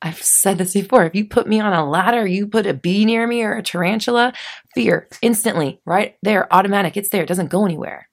I've 0.00 0.22
said 0.22 0.58
this 0.58 0.74
before. 0.74 1.04
If 1.04 1.14
you 1.14 1.26
put 1.26 1.48
me 1.48 1.60
on 1.60 1.72
a 1.72 1.88
ladder, 1.88 2.26
you 2.26 2.46
put 2.46 2.66
a 2.66 2.74
bee 2.74 3.04
near 3.04 3.26
me 3.26 3.42
or 3.42 3.54
a 3.54 3.62
tarantula, 3.62 4.32
fear 4.74 5.08
instantly, 5.22 5.80
right 5.84 6.16
there, 6.22 6.52
automatic. 6.54 6.96
It's 6.96 7.08
there. 7.08 7.24
It 7.24 7.28
doesn't 7.28 7.50
go 7.50 7.64
anywhere. 7.64 8.08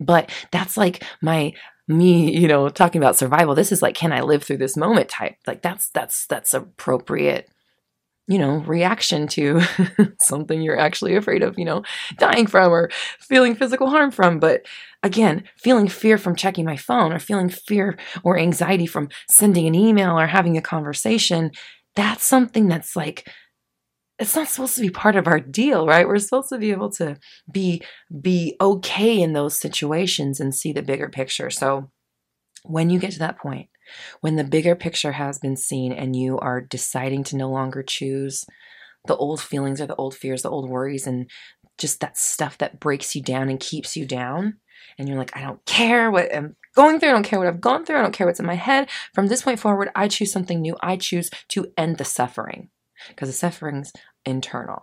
But 0.00 0.30
that's 0.50 0.76
like 0.76 1.04
my 1.22 1.52
me, 1.86 2.36
you 2.36 2.48
know, 2.48 2.68
talking 2.68 3.00
about 3.00 3.16
survival. 3.16 3.54
This 3.54 3.72
is 3.72 3.82
like, 3.82 3.94
can 3.94 4.12
I 4.12 4.20
live 4.20 4.42
through 4.42 4.58
this 4.58 4.76
moment 4.76 5.08
type? 5.08 5.36
Like 5.46 5.62
that's 5.62 5.90
that's 5.90 6.26
that's 6.26 6.54
appropriate 6.54 7.48
you 8.28 8.38
know, 8.38 8.58
reaction 8.58 9.26
to 9.26 9.62
something 10.20 10.60
you're 10.60 10.78
actually 10.78 11.16
afraid 11.16 11.42
of, 11.42 11.58
you 11.58 11.64
know, 11.64 11.82
dying 12.18 12.46
from 12.46 12.70
or 12.70 12.90
feeling 13.18 13.54
physical 13.54 13.88
harm 13.88 14.10
from. 14.10 14.38
But 14.38 14.66
again, 15.02 15.44
feeling 15.56 15.88
fear 15.88 16.18
from 16.18 16.36
checking 16.36 16.64
my 16.64 16.76
phone 16.76 17.12
or 17.12 17.18
feeling 17.18 17.48
fear 17.48 17.98
or 18.24 18.38
anxiety 18.38 18.86
from 18.86 19.08
sending 19.30 19.66
an 19.66 19.74
email 19.74 20.18
or 20.18 20.26
having 20.26 20.56
a 20.56 20.62
conversation, 20.62 21.50
that's 21.94 22.24
something 22.24 22.68
that's 22.68 22.96
like, 22.96 23.28
it's 24.18 24.34
not 24.34 24.48
supposed 24.48 24.74
to 24.74 24.80
be 24.80 24.90
part 24.90 25.14
of 25.14 25.28
our 25.28 25.38
deal, 25.38 25.86
right? 25.86 26.06
We're 26.06 26.18
supposed 26.18 26.48
to 26.48 26.58
be 26.58 26.72
able 26.72 26.90
to 26.92 27.16
be 27.52 27.82
be 28.20 28.56
okay 28.60 29.20
in 29.20 29.32
those 29.32 29.58
situations 29.58 30.40
and 30.40 30.54
see 30.54 30.72
the 30.72 30.82
bigger 30.82 31.08
picture. 31.08 31.50
So 31.50 31.90
when 32.64 32.90
you 32.90 32.98
get 32.98 33.12
to 33.12 33.20
that 33.20 33.38
point, 33.38 33.68
when 34.20 34.34
the 34.34 34.44
bigger 34.44 34.74
picture 34.74 35.12
has 35.12 35.38
been 35.38 35.56
seen 35.56 35.92
and 35.92 36.16
you 36.16 36.38
are 36.38 36.60
deciding 36.60 37.24
to 37.24 37.36
no 37.36 37.48
longer 37.48 37.82
choose 37.82 38.44
the 39.06 39.16
old 39.16 39.40
feelings 39.40 39.80
or 39.80 39.86
the 39.86 39.94
old 39.94 40.14
fears, 40.16 40.42
the 40.42 40.50
old 40.50 40.68
worries, 40.68 41.06
and 41.06 41.30
just 41.78 42.00
that 42.00 42.18
stuff 42.18 42.58
that 42.58 42.80
breaks 42.80 43.14
you 43.14 43.22
down 43.22 43.48
and 43.48 43.60
keeps 43.60 43.96
you 43.96 44.04
down, 44.04 44.58
and 44.98 45.08
you're 45.08 45.18
like, 45.18 45.36
I 45.36 45.42
don't 45.42 45.64
care 45.64 46.10
what 46.10 46.34
I'm 46.34 46.56
going 46.74 46.98
through, 46.98 47.10
I 47.10 47.12
don't 47.12 47.24
care 47.24 47.38
what 47.38 47.48
I've 47.48 47.60
gone 47.60 47.84
through, 47.84 47.98
I 47.98 48.02
don't 48.02 48.12
care 48.12 48.26
what's 48.26 48.40
in 48.40 48.46
my 48.46 48.54
head. 48.54 48.88
From 49.14 49.28
this 49.28 49.42
point 49.42 49.60
forward, 49.60 49.90
I 49.94 50.08
choose 50.08 50.32
something 50.32 50.60
new. 50.60 50.76
I 50.80 50.96
choose 50.96 51.30
to 51.48 51.72
end 51.76 51.98
the 51.98 52.04
suffering 52.04 52.70
because 53.08 53.28
the 53.28 53.32
suffering's 53.34 53.92
internal. 54.24 54.82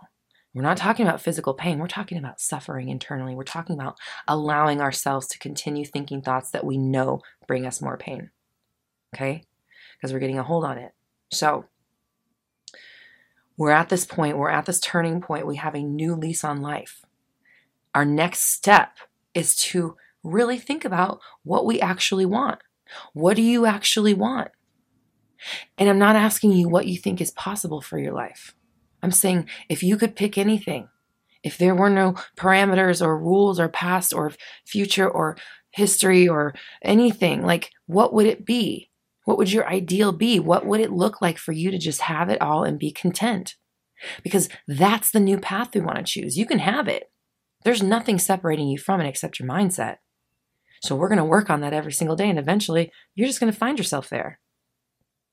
We're 0.54 0.62
not 0.62 0.78
talking 0.78 1.06
about 1.06 1.20
physical 1.20 1.52
pain. 1.52 1.78
We're 1.78 1.86
talking 1.86 2.16
about 2.16 2.40
suffering 2.40 2.88
internally. 2.88 3.34
We're 3.34 3.44
talking 3.44 3.78
about 3.78 3.98
allowing 4.26 4.80
ourselves 4.80 5.26
to 5.28 5.38
continue 5.38 5.84
thinking 5.84 6.22
thoughts 6.22 6.50
that 6.52 6.64
we 6.64 6.78
know 6.78 7.20
bring 7.46 7.66
us 7.66 7.82
more 7.82 7.98
pain 7.98 8.30
okay? 9.14 9.44
Because 9.96 10.12
we're 10.12 10.20
getting 10.20 10.38
a 10.38 10.42
hold 10.42 10.64
on 10.64 10.78
it. 10.78 10.92
So 11.30 11.66
we're 13.56 13.70
at 13.70 13.88
this 13.88 14.04
point, 14.04 14.36
we're 14.36 14.50
at 14.50 14.66
this 14.66 14.80
turning 14.80 15.20
point. 15.20 15.46
We 15.46 15.56
have 15.56 15.74
a 15.74 15.82
new 15.82 16.14
lease 16.14 16.44
on 16.44 16.60
life. 16.60 17.02
our 17.94 18.04
next 18.04 18.52
step 18.52 18.98
is 19.32 19.56
to 19.56 19.96
really 20.26 20.58
think 20.58 20.84
about 20.84 21.20
what 21.42 21.64
we 21.64 21.80
actually 21.80 22.26
want. 22.26 22.60
What 23.12 23.36
do 23.36 23.42
you 23.42 23.66
actually 23.66 24.14
want? 24.14 24.50
And 25.78 25.88
I'm 25.88 25.98
not 25.98 26.16
asking 26.16 26.52
you 26.52 26.68
what 26.68 26.86
you 26.86 26.96
think 26.96 27.20
is 27.20 27.30
possible 27.30 27.80
for 27.80 27.98
your 27.98 28.12
life. 28.12 28.54
I'm 29.02 29.10
saying 29.10 29.48
if 29.68 29.82
you 29.82 29.96
could 29.96 30.16
pick 30.16 30.38
anything, 30.38 30.88
if 31.42 31.58
there 31.58 31.74
were 31.74 31.90
no 31.90 32.14
parameters 32.36 33.04
or 33.04 33.18
rules 33.18 33.60
or 33.60 33.68
past 33.68 34.12
or 34.12 34.32
future 34.64 35.08
or 35.08 35.36
history 35.70 36.26
or 36.26 36.54
anything, 36.82 37.42
like 37.42 37.70
what 37.86 38.12
would 38.12 38.26
it 38.26 38.44
be? 38.44 38.90
What 39.24 39.38
would 39.38 39.52
your 39.52 39.68
ideal 39.68 40.12
be? 40.12 40.38
What 40.40 40.66
would 40.66 40.80
it 40.80 40.92
look 40.92 41.20
like 41.20 41.38
for 41.38 41.52
you 41.52 41.70
to 41.70 41.78
just 41.78 42.02
have 42.02 42.30
it 42.30 42.40
all 42.40 42.64
and 42.64 42.78
be 42.78 42.92
content? 42.92 43.56
Because 44.22 44.48
that's 44.66 45.10
the 45.10 45.20
new 45.20 45.38
path 45.38 45.74
we 45.74 45.80
want 45.80 45.98
to 45.98 46.04
choose. 46.04 46.36
You 46.36 46.46
can 46.46 46.60
have 46.60 46.88
it. 46.88 47.10
There's 47.64 47.82
nothing 47.82 48.18
separating 48.18 48.68
you 48.68 48.78
from 48.78 49.00
it 49.00 49.08
except 49.08 49.40
your 49.40 49.48
mindset. 49.48 49.96
So 50.82 50.94
we're 50.94 51.08
going 51.08 51.18
to 51.18 51.24
work 51.24 51.50
on 51.50 51.60
that 51.60 51.72
every 51.72 51.92
single 51.92 52.16
day. 52.16 52.28
And 52.28 52.38
eventually, 52.38 52.92
you're 53.14 53.28
just 53.28 53.40
going 53.40 53.52
to 53.52 53.58
find 53.58 53.78
yourself 53.78 54.08
there. 54.08 54.38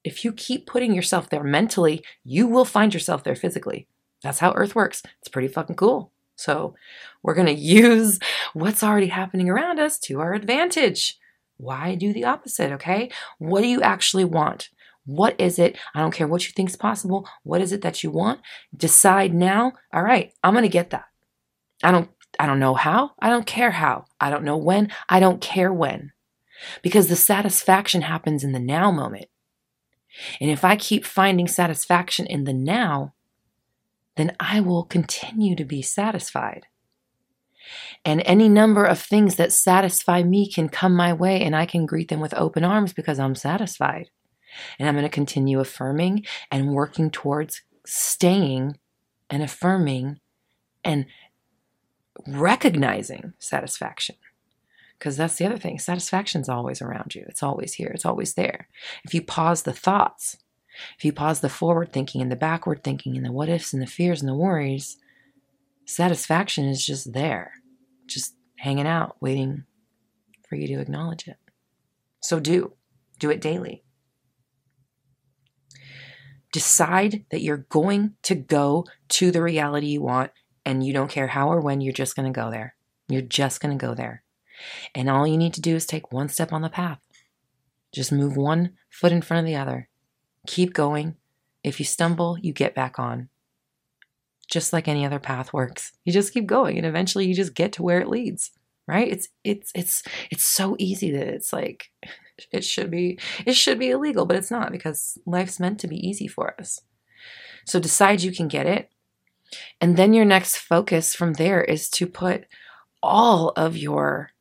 If 0.03 0.25
you 0.25 0.33
keep 0.33 0.67
putting 0.67 0.93
yourself 0.93 1.29
there 1.29 1.43
mentally, 1.43 2.03
you 2.23 2.47
will 2.47 2.65
find 2.65 2.93
yourself 2.93 3.23
there 3.23 3.35
physically. 3.35 3.87
That's 4.21 4.39
how 4.39 4.53
Earth 4.53 4.75
works. 4.75 5.01
It's 5.19 5.29
pretty 5.29 5.47
fucking 5.47 5.75
cool. 5.75 6.11
So 6.35 6.75
we're 7.21 7.35
going 7.35 7.47
to 7.53 7.53
use 7.53 8.19
what's 8.53 8.83
already 8.83 9.07
happening 9.07 9.49
around 9.49 9.79
us 9.79 9.99
to 9.99 10.19
our 10.19 10.33
advantage. 10.33 11.17
Why 11.57 11.95
do 11.95 12.11
the 12.11 12.25
opposite? 12.25 12.71
Okay. 12.73 13.09
What 13.37 13.61
do 13.61 13.67
you 13.67 13.81
actually 13.81 14.25
want? 14.25 14.69
What 15.05 15.35
is 15.39 15.59
it? 15.59 15.77
I 15.93 15.99
don't 15.99 16.13
care 16.13 16.27
what 16.27 16.45
you 16.47 16.53
think 16.53 16.69
is 16.69 16.75
possible. 16.75 17.27
What 17.43 17.61
is 17.61 17.71
it 17.71 17.81
that 17.81 18.03
you 18.03 18.11
want? 18.11 18.39
Decide 18.75 19.33
now. 19.33 19.73
All 19.93 20.03
right, 20.03 20.31
I'm 20.43 20.53
going 20.53 20.63
to 20.63 20.69
get 20.69 20.91
that. 20.91 21.05
I 21.83 21.91
don't 21.91 22.09
I 22.39 22.45
don't 22.45 22.59
know 22.59 22.73
how. 22.73 23.11
I 23.19 23.29
don't 23.29 23.45
care 23.45 23.71
how. 23.71 24.05
I 24.19 24.29
don't 24.29 24.43
know 24.43 24.57
when. 24.57 24.91
I 25.09 25.19
don't 25.19 25.41
care 25.41 25.71
when. 25.71 26.11
Because 26.81 27.07
the 27.07 27.15
satisfaction 27.15 28.01
happens 28.01 28.43
in 28.43 28.51
the 28.51 28.59
now 28.59 28.91
moment. 28.91 29.25
And 30.39 30.49
if 30.49 30.63
I 30.63 30.75
keep 30.75 31.05
finding 31.05 31.47
satisfaction 31.47 32.25
in 32.25 32.43
the 32.43 32.53
now, 32.53 33.13
then 34.15 34.35
I 34.39 34.59
will 34.59 34.83
continue 34.83 35.55
to 35.55 35.65
be 35.65 35.81
satisfied. 35.81 36.67
And 38.05 38.21
any 38.25 38.49
number 38.49 38.85
of 38.85 38.99
things 38.99 39.35
that 39.37 39.51
satisfy 39.51 40.21
me 40.23 40.51
can 40.51 40.69
come 40.69 40.95
my 40.95 41.13
way, 41.13 41.41
and 41.41 41.55
I 41.55 41.65
can 41.65 41.85
greet 41.85 42.09
them 42.09 42.19
with 42.19 42.33
open 42.33 42.63
arms 42.63 42.93
because 42.93 43.19
I'm 43.19 43.35
satisfied. 43.35 44.09
And 44.77 44.87
I'm 44.87 44.95
going 44.95 45.05
to 45.05 45.09
continue 45.09 45.59
affirming 45.59 46.25
and 46.51 46.73
working 46.73 47.09
towards 47.09 47.63
staying 47.85 48.77
and 49.29 49.41
affirming 49.41 50.19
and 50.83 51.05
recognizing 52.27 53.33
satisfaction. 53.39 54.15
Because 54.97 55.17
that's 55.17 55.35
the 55.35 55.45
other 55.45 55.57
thing 55.57 55.79
satisfaction's 55.79 56.47
always 56.47 56.81
around 56.81 57.15
you, 57.15 57.25
it's 57.27 57.43
always 57.43 57.73
here, 57.73 57.91
it's 57.93 58.05
always 58.05 58.35
there. 58.35 58.69
If 59.03 59.13
you 59.13 59.21
pause 59.21 59.63
the 59.63 59.73
thoughts, 59.73 60.37
if 60.97 61.05
you 61.05 61.11
pause 61.11 61.41
the 61.41 61.49
forward 61.49 61.91
thinking 61.91 62.21
and 62.21 62.31
the 62.31 62.37
backward 62.37 62.83
thinking 62.83 63.15
and 63.17 63.25
the 63.25 63.31
what 63.31 63.49
ifs 63.49 63.73
and 63.73 63.81
the 63.81 63.87
fears 63.87 64.21
and 64.21 64.29
the 64.29 64.35
worries, 64.35 64.97
satisfaction 65.85 66.65
is 66.65 66.85
just 66.85 67.13
there, 67.13 67.51
just 68.07 68.35
hanging 68.57 68.87
out, 68.87 69.17
waiting 69.19 69.65
for 70.47 70.55
you 70.55 70.67
to 70.67 70.79
acknowledge 70.79 71.27
it. 71.27 71.37
So 72.21 72.39
do, 72.39 72.73
do 73.19 73.29
it 73.29 73.41
daily. 73.41 73.83
Decide 76.53 77.25
that 77.31 77.41
you're 77.41 77.65
going 77.69 78.13
to 78.23 78.35
go 78.35 78.85
to 79.09 79.31
the 79.31 79.41
reality 79.41 79.87
you 79.87 80.01
want 80.01 80.31
and 80.65 80.85
you 80.85 80.93
don't 80.93 81.09
care 81.09 81.27
how 81.27 81.51
or 81.51 81.59
when, 81.59 81.81
you're 81.81 81.93
just 81.93 82.15
going 82.15 82.31
to 82.31 82.37
go 82.37 82.49
there. 82.49 82.75
You're 83.07 83.21
just 83.21 83.59
going 83.59 83.77
to 83.77 83.85
go 83.85 83.93
there. 83.93 84.23
And 84.95 85.09
all 85.09 85.27
you 85.27 85.37
need 85.37 85.53
to 85.55 85.61
do 85.61 85.75
is 85.75 85.85
take 85.85 86.11
one 86.11 86.29
step 86.29 86.53
on 86.53 86.61
the 86.61 86.69
path. 86.69 86.99
Just 87.93 88.11
move 88.11 88.35
one 88.35 88.73
foot 88.89 89.11
in 89.11 89.21
front 89.21 89.39
of 89.39 89.45
the 89.45 89.55
other. 89.55 89.89
Keep 90.47 90.73
going. 90.73 91.15
If 91.63 91.79
you 91.79 91.85
stumble, 91.85 92.37
you 92.41 92.53
get 92.53 92.75
back 92.75 92.97
on. 92.99 93.29
Just 94.49 94.73
like 94.73 94.87
any 94.87 95.05
other 95.05 95.19
path 95.19 95.53
works. 95.53 95.93
You 96.03 96.11
just 96.11 96.33
keep 96.33 96.45
going 96.45 96.77
and 96.77 96.85
eventually 96.85 97.25
you 97.25 97.33
just 97.33 97.55
get 97.55 97.71
to 97.73 97.83
where 97.83 97.99
it 97.99 98.09
leads. 98.09 98.51
Right? 98.85 99.07
It's 99.07 99.29
it's 99.45 99.71
it's 99.73 100.03
it's 100.29 100.43
so 100.43 100.75
easy 100.77 101.11
that 101.11 101.27
it's 101.27 101.53
like 101.53 101.89
it 102.51 102.65
should 102.65 102.91
be 102.91 103.17
it 103.45 103.53
should 103.53 103.79
be 103.79 103.91
illegal, 103.91 104.25
but 104.25 104.35
it's 104.35 104.51
not 104.51 104.71
because 104.71 105.17
life's 105.25 105.59
meant 105.59 105.79
to 105.79 105.87
be 105.87 105.95
easy 105.95 106.27
for 106.27 106.59
us. 106.59 106.81
So 107.65 107.79
decide 107.79 108.21
you 108.21 108.33
can 108.33 108.49
get 108.49 108.65
it. 108.65 108.89
And 109.81 109.97
then 109.97 110.13
your 110.13 110.25
next 110.25 110.57
focus 110.57 111.15
from 111.15 111.33
there 111.33 111.63
is 111.63 111.89
to 111.91 112.07
put 112.07 112.45
all 113.01 113.49
of 113.55 113.75
your 113.77 114.31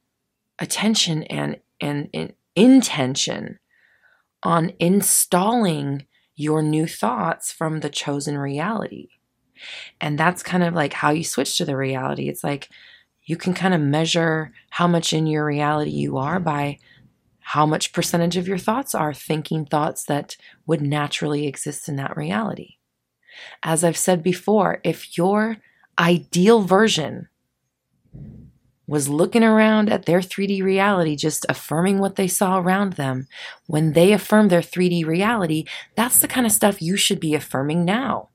attention 0.58 1.24
and, 1.24 1.60
and, 1.80 2.08
and 2.14 2.34
intention 2.54 3.58
on 4.42 4.72
installing 4.78 6.06
your 6.34 6.62
new 6.62 6.86
thoughts 6.86 7.52
from 7.52 7.80
the 7.80 7.90
chosen 7.90 8.38
reality. 8.38 9.08
And 10.00 10.18
that's 10.18 10.42
kind 10.42 10.62
of 10.62 10.74
like 10.74 10.92
how 10.92 11.10
you 11.10 11.24
switch 11.24 11.56
to 11.58 11.64
the 11.64 11.76
reality. 11.76 12.28
It's 12.28 12.42
like 12.42 12.68
you 13.24 13.36
can 13.36 13.54
kind 13.54 13.74
of 13.74 13.80
measure 13.80 14.52
how 14.70 14.86
much 14.86 15.12
in 15.12 15.26
your 15.26 15.44
reality 15.44 15.90
you 15.90 16.16
are 16.16 16.40
by 16.40 16.78
how 17.40 17.66
much 17.66 17.92
percentage 17.92 18.36
of 18.36 18.48
your 18.48 18.58
thoughts 18.58 18.94
are 18.94 19.14
thinking 19.14 19.64
thoughts 19.64 20.04
that 20.04 20.36
would 20.66 20.80
naturally 20.80 21.46
exist 21.46 21.88
in 21.88 21.96
that 21.96 22.16
reality. 22.16 22.76
As 23.62 23.84
I've 23.84 23.96
said 23.96 24.22
before, 24.22 24.80
if 24.84 25.16
your 25.16 25.58
ideal 25.98 26.62
version 26.62 27.28
was 28.86 29.08
looking 29.08 29.44
around 29.44 29.90
at 29.90 30.06
their 30.06 30.20
3D 30.20 30.62
reality, 30.62 31.16
just 31.16 31.46
affirming 31.48 31.98
what 31.98 32.16
they 32.16 32.28
saw 32.28 32.58
around 32.58 32.94
them, 32.94 33.26
when 33.66 33.92
they 33.92 34.12
affirm 34.12 34.48
their 34.48 34.60
3D 34.60 35.06
reality, 35.06 35.64
that's 35.94 36.18
the 36.18 36.28
kind 36.28 36.46
of 36.46 36.52
stuff 36.52 36.82
you 36.82 36.96
should 36.96 37.20
be 37.20 37.34
affirming 37.34 37.84
now. 37.84 38.28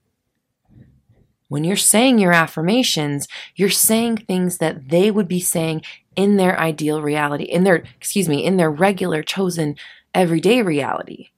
When 1.50 1.64
you're 1.64 1.76
saying 1.76 2.20
your 2.20 2.34
affirmations, 2.34 3.28
you're 3.56 3.70
saying 3.70 4.18
things 4.18 4.58
that 4.58 4.90
they 4.90 5.12
would 5.12 5.28
be 5.28 5.40
saying 5.40 5.82
in 6.16 6.38
their 6.38 6.60
ideal 6.60 7.02
reality, 7.02 7.44
in 7.44 7.64
their, 7.64 7.84
excuse 7.96 8.28
me, 8.28 8.44
in 8.44 8.58
their 8.58 8.72
regular 8.72 9.24
chosen 9.24 9.76
everyday 10.14 10.62
reality. 10.62 11.30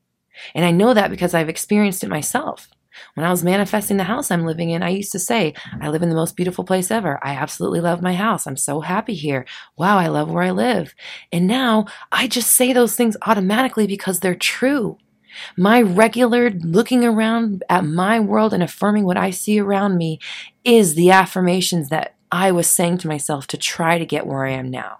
And 0.56 0.66
I 0.66 0.72
know 0.72 0.94
that 0.94 1.12
because 1.12 1.34
I've 1.34 1.50
experienced 1.50 2.04
it 2.04 2.10
myself. 2.10 2.70
When 3.16 3.26
I 3.26 3.32
was 3.32 3.44
manifesting 3.44 3.98
the 3.98 4.04
house 4.04 4.32
I'm 4.32 4.46
living 4.46 4.70
in, 4.70 4.84
I 4.84 4.90
used 4.90 5.12
to 5.14 5.20
say, 5.20 5.54
I 5.82 5.90
live 5.90 6.02
in 6.02 6.10
the 6.10 6.16
most 6.16 6.36
beautiful 6.36 6.64
place 6.64 6.92
ever. 6.92 7.20
I 7.24 7.32
absolutely 7.32 7.82
love 7.82 8.02
my 8.02 8.14
house. 8.14 8.48
I'm 8.48 8.58
so 8.58 8.82
happy 8.82 9.14
here. 9.14 9.46
Wow, 9.78 9.98
I 9.98 10.08
love 10.08 10.30
where 10.32 10.44
I 10.44 10.52
live. 10.52 10.94
And 11.32 11.48
now 11.48 11.86
I 12.12 12.28
just 12.28 12.54
say 12.54 12.74
those 12.74 12.96
things 12.96 13.18
automatically 13.24 13.88
because 13.88 14.20
they're 14.20 14.36
true. 14.36 14.98
My 15.56 15.82
regular 15.82 16.50
looking 16.50 17.06
around 17.06 17.64
at 17.70 17.86
my 17.86 18.20
world 18.20 18.54
and 18.54 18.64
affirming 18.64 19.06
what 19.06 19.18
I 19.18 19.30
see 19.32 19.60
around 19.60 19.98
me 19.98 20.20
is 20.64 20.96
the 20.96 21.12
affirmations 21.12 21.90
that 21.90 22.16
I 22.32 22.52
was 22.52 22.68
saying 22.68 23.00
to 23.00 23.08
myself 23.08 23.48
to 23.48 23.58
try 23.58 23.98
to 23.98 24.06
get 24.06 24.28
where 24.28 24.46
I 24.46 24.52
am 24.52 24.70
now. 24.70 25.00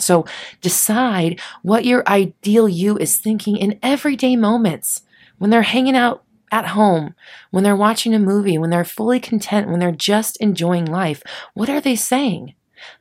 So 0.00 0.26
decide 0.60 1.40
what 1.62 1.84
your 1.84 2.08
ideal 2.08 2.68
you 2.68 2.96
is 2.98 3.16
thinking 3.16 3.56
in 3.56 3.78
everyday 3.82 4.36
moments 4.36 5.02
when 5.38 5.50
they're 5.50 5.62
hanging 5.62 5.96
out 5.96 6.24
at 6.50 6.68
home, 6.68 7.14
when 7.50 7.64
they're 7.64 7.76
watching 7.76 8.14
a 8.14 8.18
movie, 8.18 8.58
when 8.58 8.70
they're 8.70 8.84
fully 8.84 9.20
content, 9.20 9.68
when 9.68 9.80
they're 9.80 9.92
just 9.92 10.36
enjoying 10.38 10.84
life, 10.84 11.22
what 11.54 11.68
are 11.68 11.80
they 11.80 11.96
saying? 11.96 12.54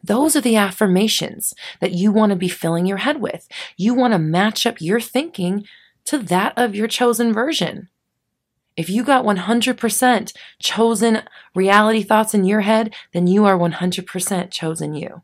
Those 0.03 0.35
are 0.35 0.41
the 0.41 0.55
affirmations 0.55 1.53
that 1.79 1.91
you 1.91 2.11
want 2.11 2.31
to 2.31 2.35
be 2.35 2.47
filling 2.49 2.85
your 2.85 2.97
head 2.97 3.21
with. 3.21 3.47
You 3.75 3.93
want 3.93 4.13
to 4.13 4.19
match 4.19 4.65
up 4.65 4.81
your 4.81 4.99
thinking 4.99 5.65
to 6.05 6.17
that 6.17 6.53
of 6.57 6.75
your 6.75 6.87
chosen 6.87 7.33
version. 7.33 7.89
If 8.75 8.89
you 8.89 9.03
got 9.03 9.25
100% 9.25 10.33
chosen 10.59 11.23
reality 11.55 12.03
thoughts 12.03 12.33
in 12.33 12.45
your 12.45 12.61
head, 12.61 12.93
then 13.11 13.27
you 13.27 13.45
are 13.45 13.57
100% 13.57 14.51
chosen 14.51 14.93
you. 14.93 15.23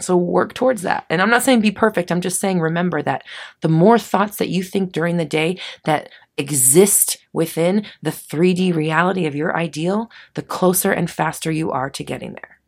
So 0.00 0.16
work 0.16 0.54
towards 0.54 0.82
that. 0.82 1.04
And 1.10 1.20
I'm 1.20 1.30
not 1.30 1.42
saying 1.42 1.60
be 1.60 1.70
perfect. 1.70 2.10
I'm 2.10 2.20
just 2.20 2.40
saying 2.40 2.60
remember 2.60 3.02
that 3.02 3.24
the 3.60 3.68
more 3.68 3.98
thoughts 3.98 4.36
that 4.38 4.48
you 4.48 4.62
think 4.62 4.92
during 4.92 5.16
the 5.16 5.24
day 5.24 5.58
that 5.84 6.10
exist 6.40 7.18
within 7.32 7.86
the 8.02 8.10
3D 8.10 8.74
reality 8.74 9.26
of 9.26 9.36
your 9.36 9.56
ideal, 9.56 10.10
the 10.34 10.42
closer 10.42 10.90
and 10.90 11.08
faster 11.10 11.50
you 11.50 11.70
are 11.70 11.90
to 11.90 12.02
getting 12.02 12.32
there. 12.32 12.58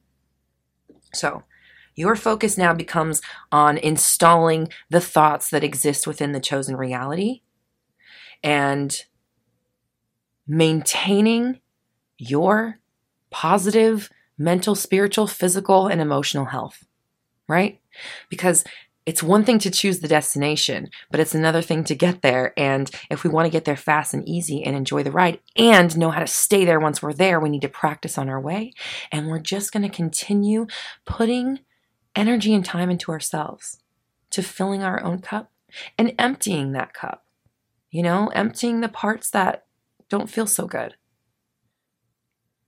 So, 1.15 1.43
your 1.95 2.17
focus 2.17 2.57
now 2.57 2.73
becomes 2.73 3.21
on 3.51 3.77
installing 3.79 4.69
the 4.89 5.01
thoughts 5.01 5.51
that 5.51 5.65
exist 5.65 6.07
within 6.07 6.33
the 6.33 6.41
chosen 6.41 6.77
reality 6.77 7.43
and 8.43 9.05
maintaining 10.47 11.61
your 12.19 12.79
positive 13.31 14.11
mental, 14.39 14.75
spiritual, 14.75 15.27
physical, 15.27 15.87
and 15.87 16.01
emotional 16.01 16.47
health, 16.47 16.87
right? 17.49 17.81
Because 18.29 18.65
it's 19.05 19.23
one 19.23 19.45
thing 19.45 19.59
to 19.61 19.71
choose 19.71 19.99
the 19.99 20.09
destination, 20.09 20.89
but 21.11 21.19
it's 21.19 21.35
another 21.35 21.61
thing 21.61 21.83
to 21.85 21.95
get 21.95 22.23
there. 22.23 22.53
And 22.57 22.91
if 23.11 23.25
we 23.25 23.31
want 23.31 23.47
to 23.47 23.51
get 23.51 23.65
there 23.65 23.77
fast 23.77 24.15
and 24.15 24.29
easy 24.29 24.63
and 24.63 24.77
enjoy 24.77 25.03
the 25.03 25.11
ride 25.11 25.41
and 25.57 25.97
know 25.99 26.11
how 26.11 26.21
to 26.21 26.27
stay 26.27 26.65
there 26.65 26.79
once 26.79 27.03
we're 27.03 27.13
there, 27.13 27.41
we 27.41 27.49
need 27.49 27.63
to 27.63 27.69
practice 27.69 28.17
on 28.17 28.29
our 28.29 28.41
way. 28.41 28.73
And 29.11 29.27
we're 29.27 29.41
just 29.41 29.73
going 29.73 29.83
to 29.83 29.89
continue 29.89 30.67
putting 31.05 31.61
energy 32.15 32.55
and 32.55 32.65
time 32.65 32.91
into 32.91 33.11
ourselves 33.11 33.79
to 34.31 34.43
filling 34.43 34.83
our 34.83 35.03
own 35.03 35.21
cup 35.21 35.51
and 35.99 36.15
emptying 36.19 36.73
that 36.73 36.95
cup. 36.95 37.25
You 37.91 38.03
know, 38.03 38.29
emptying 38.29 38.81
the 38.81 38.89
parts 38.89 39.31
that 39.31 39.67
don't 40.09 40.31
feel 40.31 40.47
so 40.47 40.67
good, 40.67 40.95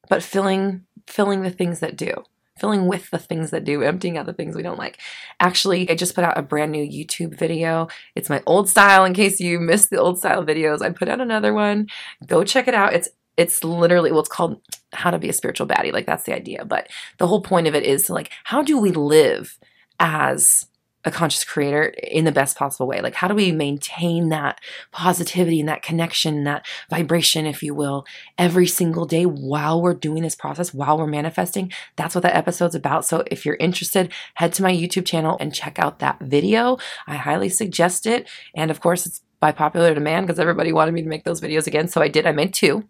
but 0.09 0.23
filling 0.23 0.85
filling 1.07 1.43
the 1.43 1.51
things 1.51 1.81
that 1.81 1.97
do 1.97 2.25
filling 2.59 2.87
with 2.87 3.11
the 3.11 3.19
things 3.19 3.51
that 3.51 3.65
do, 3.65 3.83
emptying 3.83 4.17
out 4.17 4.27
the 4.27 4.33
things 4.33 4.55
we 4.55 4.63
don't 4.63 4.79
like. 4.79 4.99
Actually, 5.41 5.91
I 5.91 5.95
just 5.95 6.15
put 6.15 6.25
out 6.25 6.39
a 6.39 6.43
brand 6.43 6.73
new 6.73 6.85
YouTube 6.85 7.39
video. 7.39 7.89
It's 8.15 8.31
my 8.31 8.43
old 8.47 8.69
style. 8.69 9.05
In 9.05 9.15
case 9.15 9.41
you 9.41 9.59
missed 9.59 9.91
the 9.91 10.01
old 10.01 10.19
style 10.19 10.45
videos, 10.45 10.83
I 10.83 10.91
put 10.91 11.09
out 11.09 11.21
another 11.21 11.53
one. 11.53 11.89
Go 12.27 12.45
check 12.45 12.69
it 12.69 12.75
out. 12.75 12.93
It's 12.93 13.09
it's 13.37 13.65
literally 13.65 14.13
well, 14.13 14.21
it's 14.21 14.29
called 14.29 14.61
how 14.93 15.11
to 15.11 15.19
be 15.19 15.29
a 15.29 15.33
spiritual 15.33 15.67
baddie. 15.67 15.93
Like 15.93 16.07
that's 16.07 16.25
the 16.25 16.35
idea. 16.35 16.65
But 16.65 16.89
the 17.19 17.27
whole 17.27 17.43
point 17.43 17.67
of 17.67 17.75
it 17.75 17.83
is 17.83 18.05
to 18.05 18.15
like, 18.15 18.31
how 18.45 18.63
do 18.63 18.79
we 18.79 18.93
live 18.93 19.59
as 19.99 20.67
a 21.05 21.11
conscious 21.11 21.45
creator 21.45 21.85
in 21.85 22.25
the 22.25 22.33
best 22.33 22.57
possible 22.57 22.87
way. 22.87 23.01
Like, 23.01 23.15
how 23.15 23.29
do 23.29 23.35
we 23.35 23.53
maintain 23.53 24.31
that 24.31 24.61
positivity 24.93 25.61
and 25.61 25.69
that 25.69 25.83
connection, 25.83 26.45
that 26.45 26.67
vibration, 26.89 27.47
if 27.47 27.63
you 27.63 27.75
will, 27.75 28.05
every 28.39 28.67
single 28.67 29.05
day 29.05 29.27
while 29.27 29.81
we're 29.83 29.95
doing 29.95 30.23
this 30.23 30.35
process, 30.35 30.73
while 30.73 30.99
we're 30.99 31.07
manifesting? 31.07 31.73
That's 31.97 32.15
what 32.15 32.23
that 32.23 32.37
episode's 32.37 32.75
about. 32.75 33.05
So, 33.05 33.25
if 33.31 33.45
you're 33.45 33.57
interested, 33.57 34.13
head 34.35 34.53
to 34.55 34.63
my 34.63 34.73
YouTube 34.73 35.07
channel 35.07 35.37
and 35.41 35.55
check 35.55 35.79
out 35.79 35.99
that 35.99 36.21
video. 36.21 36.79
I 37.07 37.17
highly 37.17 37.49
suggest 37.49 38.07
it. 38.07 38.29
And 38.55 38.71
of 38.71 38.81
course, 38.81 39.07
it's 39.07 39.21
by 39.41 39.53
popular 39.53 39.95
demand 39.95 40.27
because 40.27 40.39
everybody 40.39 40.73
wanted 40.73 40.93
me 40.93 41.03
to 41.03 41.09
make 41.09 41.25
those 41.25 41.41
videos 41.41 41.67
again. 41.67 41.89
So, 41.89 42.01
I 42.01 42.09
did. 42.09 42.27
I 42.27 42.33
made 42.33 42.55
two. 42.55 42.89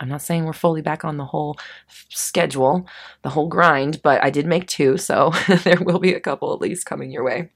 I'm 0.00 0.08
not 0.08 0.22
saying 0.22 0.44
we're 0.44 0.52
fully 0.52 0.82
back 0.82 1.04
on 1.04 1.18
the 1.18 1.26
whole 1.26 1.58
schedule, 2.08 2.86
the 3.22 3.30
whole 3.30 3.48
grind, 3.48 4.02
but 4.02 4.22
I 4.24 4.30
did 4.30 4.46
make 4.46 4.66
two, 4.66 4.96
so 4.96 5.32
there 5.64 5.80
will 5.80 5.98
be 5.98 6.14
a 6.14 6.20
couple 6.20 6.52
at 6.52 6.60
least 6.60 6.86
coming 6.86 7.10
your 7.10 7.24
way. 7.24 7.50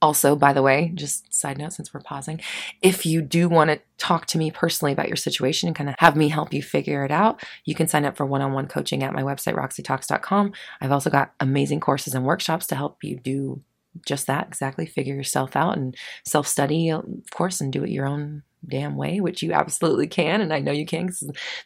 Also, 0.00 0.36
by 0.36 0.52
the 0.52 0.62
way, 0.62 0.92
just 0.94 1.32
side 1.34 1.58
note 1.58 1.72
since 1.72 1.92
we're 1.92 2.00
pausing, 2.00 2.40
if 2.82 3.04
you 3.04 3.20
do 3.20 3.48
want 3.48 3.70
to 3.70 3.80
talk 3.96 4.26
to 4.26 4.38
me 4.38 4.48
personally 4.50 4.92
about 4.92 5.08
your 5.08 5.16
situation 5.16 5.66
and 5.66 5.74
kind 5.74 5.88
of 5.88 5.96
have 5.98 6.14
me 6.14 6.28
help 6.28 6.52
you 6.52 6.62
figure 6.62 7.04
it 7.04 7.10
out, 7.10 7.42
you 7.64 7.74
can 7.74 7.88
sign 7.88 8.04
up 8.04 8.16
for 8.16 8.24
one 8.24 8.40
on 8.40 8.52
one 8.52 8.68
coaching 8.68 9.02
at 9.02 9.12
my 9.12 9.22
website, 9.22 9.56
roxytalks.com. 9.56 10.52
I've 10.80 10.92
also 10.92 11.10
got 11.10 11.32
amazing 11.40 11.80
courses 11.80 12.14
and 12.14 12.24
workshops 12.24 12.66
to 12.68 12.76
help 12.76 13.02
you 13.02 13.18
do 13.18 13.62
just 14.06 14.28
that 14.28 14.46
exactly 14.46 14.86
figure 14.86 15.16
yourself 15.16 15.56
out 15.56 15.76
and 15.76 15.96
self 16.24 16.46
study, 16.46 16.90
of 16.90 17.04
course, 17.32 17.60
and 17.60 17.72
do 17.72 17.82
it 17.82 17.90
your 17.90 18.06
own 18.06 18.44
damn 18.66 18.96
way, 18.96 19.20
which 19.20 19.42
you 19.42 19.52
absolutely 19.52 20.06
can. 20.06 20.40
And 20.40 20.52
I 20.52 20.60
know 20.60 20.72
you 20.72 20.86
can 20.86 21.10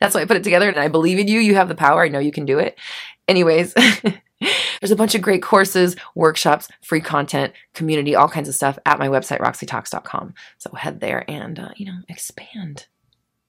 that's 0.00 0.14
why 0.14 0.22
I 0.22 0.24
put 0.24 0.36
it 0.36 0.44
together. 0.44 0.68
And 0.68 0.78
I 0.78 0.88
believe 0.88 1.18
in 1.18 1.28
you. 1.28 1.40
You 1.40 1.54
have 1.54 1.68
the 1.68 1.74
power. 1.74 2.02
I 2.02 2.08
know 2.08 2.18
you 2.18 2.32
can 2.32 2.44
do 2.44 2.58
it. 2.58 2.78
Anyways, 3.28 3.74
there's 4.80 4.90
a 4.90 4.96
bunch 4.96 5.14
of 5.14 5.22
great 5.22 5.42
courses, 5.42 5.96
workshops, 6.14 6.68
free 6.82 7.00
content, 7.00 7.52
community, 7.74 8.14
all 8.14 8.28
kinds 8.28 8.48
of 8.48 8.54
stuff 8.54 8.78
at 8.84 8.98
my 8.98 9.08
website, 9.08 9.40
roxytalks.com. 9.40 10.34
So 10.58 10.70
head 10.74 11.00
there 11.00 11.28
and, 11.28 11.58
uh, 11.58 11.70
you 11.76 11.86
know, 11.86 11.98
expand 12.08 12.86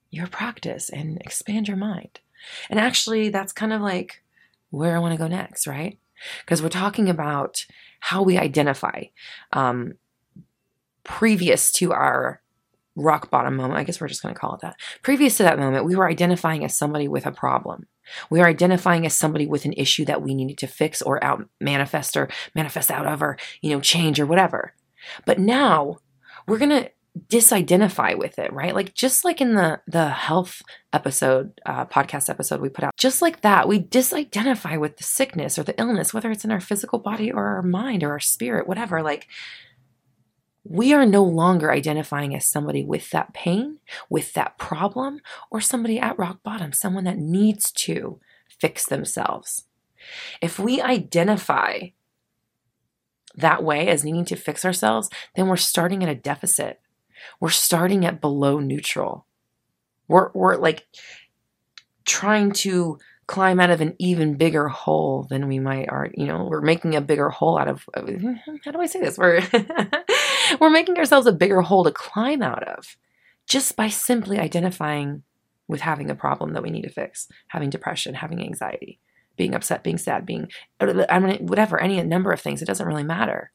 your 0.10 0.28
practice 0.28 0.90
and 0.90 1.18
expand 1.22 1.68
your 1.68 1.78
mind. 1.78 2.20
And 2.70 2.80
actually, 2.80 3.30
that's 3.30 3.54
kind 3.54 3.74
of 3.74 3.82
like 3.82 4.22
where 4.70 4.96
I 4.96 5.00
want 5.00 5.14
to 5.14 5.18
go 5.18 5.28
next, 5.28 5.66
right? 5.66 5.98
Because 6.42 6.62
we're 6.62 6.70
talking 6.70 7.10
about 7.10 7.66
how 8.00 8.22
we 8.22 8.38
identify. 8.38 9.04
Um, 9.52 9.96
previous 11.04 11.72
to 11.74 11.94
our 11.94 12.42
rock 12.96 13.32
bottom 13.32 13.56
moment. 13.56 13.80
I 13.80 13.84
guess 13.84 14.00
we're 14.00 14.08
just 14.08 14.22
going 14.22 14.34
to 14.34 14.40
call 14.40 14.56
it 14.56 14.62
that. 14.62 14.76
Previous 15.02 15.38
to 15.38 15.44
that 15.44 15.60
moment, 15.60 15.86
we 15.86 15.96
were 15.96 16.08
identifying 16.08 16.64
as 16.64 16.78
somebody 16.78 17.08
with 17.08 17.26
a 17.26 17.32
problem. 17.32 17.88
We 18.30 18.40
were 18.40 18.48
identifying 18.48 19.06
as 19.06 19.14
somebody 19.14 19.48
with 19.48 19.66
an 19.66 19.74
issue 19.74 20.06
that 20.06 20.22
we 20.22 20.34
needed 20.34 20.58
to 20.60 20.68
fix 20.68 21.02
or 21.02 21.24
out 21.24 21.48
manifest 21.60 22.18
or 22.18 22.30
manifest 22.54 22.92
out 22.92 23.08
of 23.08 23.22
or, 23.22 23.38
you 23.62 23.72
know, 23.72 23.80
change 23.80 24.20
or 24.20 24.26
whatever. 24.26 24.74
But 25.26 25.40
now 25.40 25.98
we're 26.48 26.58
going 26.58 26.70
to 26.70 26.92
disidentify 27.30 28.18
with 28.18 28.40
it, 28.40 28.52
right? 28.52 28.74
Like 28.74 28.94
just 28.94 29.24
like 29.24 29.40
in 29.40 29.54
the 29.54 29.80
the 29.88 30.10
health 30.10 30.62
episode, 30.92 31.60
uh, 31.66 31.86
podcast 31.86 32.30
episode 32.30 32.60
we 32.60 32.70
put 32.70 32.84
out, 32.84 32.96
just 32.98 33.22
like 33.22 33.42
that, 33.42 33.68
we 33.68 33.80
disidentify 33.80 34.80
with 34.80 34.98
the 34.98 35.04
sickness 35.04 35.60
or 35.60 35.64
the 35.64 35.80
illness, 35.80 36.14
whether 36.14 36.32
it's 36.32 36.44
in 36.44 36.52
our 36.52 36.60
physical 36.60 37.00
body 37.00 37.32
or 37.32 37.46
our 37.46 37.62
mind 37.62 38.04
or 38.04 38.12
our 38.12 38.20
spirit, 38.20 38.68
whatever. 38.68 39.04
Like 39.04 39.28
we 40.64 40.94
are 40.94 41.06
no 41.06 41.24
longer 41.24 41.72
identifying 41.72 42.36
as 42.36 42.46
somebody 42.46 42.84
with 42.84 43.10
that 43.12 43.34
pain, 43.34 43.80
with 44.10 44.34
that 44.34 44.58
problem, 44.58 45.20
or 45.52 45.60
somebody 45.60 46.00
at 46.00 46.18
rock 46.18 46.42
bottom, 46.44 46.72
someone 46.72 47.04
that 47.04 47.18
needs 47.18 47.72
to 47.72 48.20
fix 48.48 48.86
themselves. 48.86 49.66
If 50.42 50.60
we 50.60 50.82
identify 50.82 51.90
that 53.36 53.64
way 53.64 53.88
as 53.88 54.04
needing 54.04 54.26
to 54.26 54.36
fix 54.36 54.64
ourselves, 54.64 55.10
then 55.36 55.48
we're 55.48 55.58
starting 55.58 56.04
at 56.04 56.10
a 56.10 56.16
deficit. 56.16 56.80
We're 57.40 57.50
starting 57.50 58.06
at 58.06 58.22
below 58.22 58.60
neutral. 58.60 59.26
We're, 60.08 60.30
we're 60.34 60.58
like 60.58 60.86
trying 62.06 62.52
to 62.52 63.00
climb 63.28 63.60
out 63.60 63.70
of 63.70 63.82
an 63.82 63.96
even 64.00 64.36
bigger 64.36 64.68
hole 64.68 65.26
than 65.30 65.48
we 65.48 65.60
might 65.60 65.88
are 65.90 66.10
you 66.14 66.26
know 66.26 66.46
we're 66.50 66.62
making 66.62 66.96
a 66.96 67.02
bigger 67.02 67.30
hole 67.30 67.58
out 67.58 67.68
of 67.68 67.86
how 67.96 68.72
do 68.72 68.82
i 68.82 68.86
say 68.86 69.00
this? 69.00 69.18
We're 69.18 69.42
we're 70.60 70.70
making 70.70 70.98
ourselves 70.98 71.28
a 71.28 71.32
bigger 71.32 71.62
hole 71.62 71.86
to 71.86 71.92
climb 71.92 72.42
out 72.42 72.68
of 72.68 72.98
just 73.48 73.76
by 73.76 73.88
simply 73.88 74.40
identifying 74.40 75.24
with 75.68 75.82
having 75.82 76.10
a 76.10 76.16
problem 76.16 76.54
that 76.54 76.64
we 76.64 76.70
need 76.70 76.82
to 76.82 76.90
fix 76.90 77.28
having 77.48 77.70
depression 77.70 78.16
having 78.16 78.42
anxiety 78.42 79.00
being 79.38 79.56
upset 79.56 79.84
being 79.84 79.98
sad 79.98 80.26
being 80.26 80.50
uh, 80.82 81.06
i 81.10 81.20
mean 81.20 81.48
whatever 81.48 81.80
any 81.80 82.02
number 82.04 82.34
of 82.34 82.42
things 82.42 82.62
it 82.62 82.66
doesn't 82.66 82.88
really 82.88 83.04
matter 83.04 83.53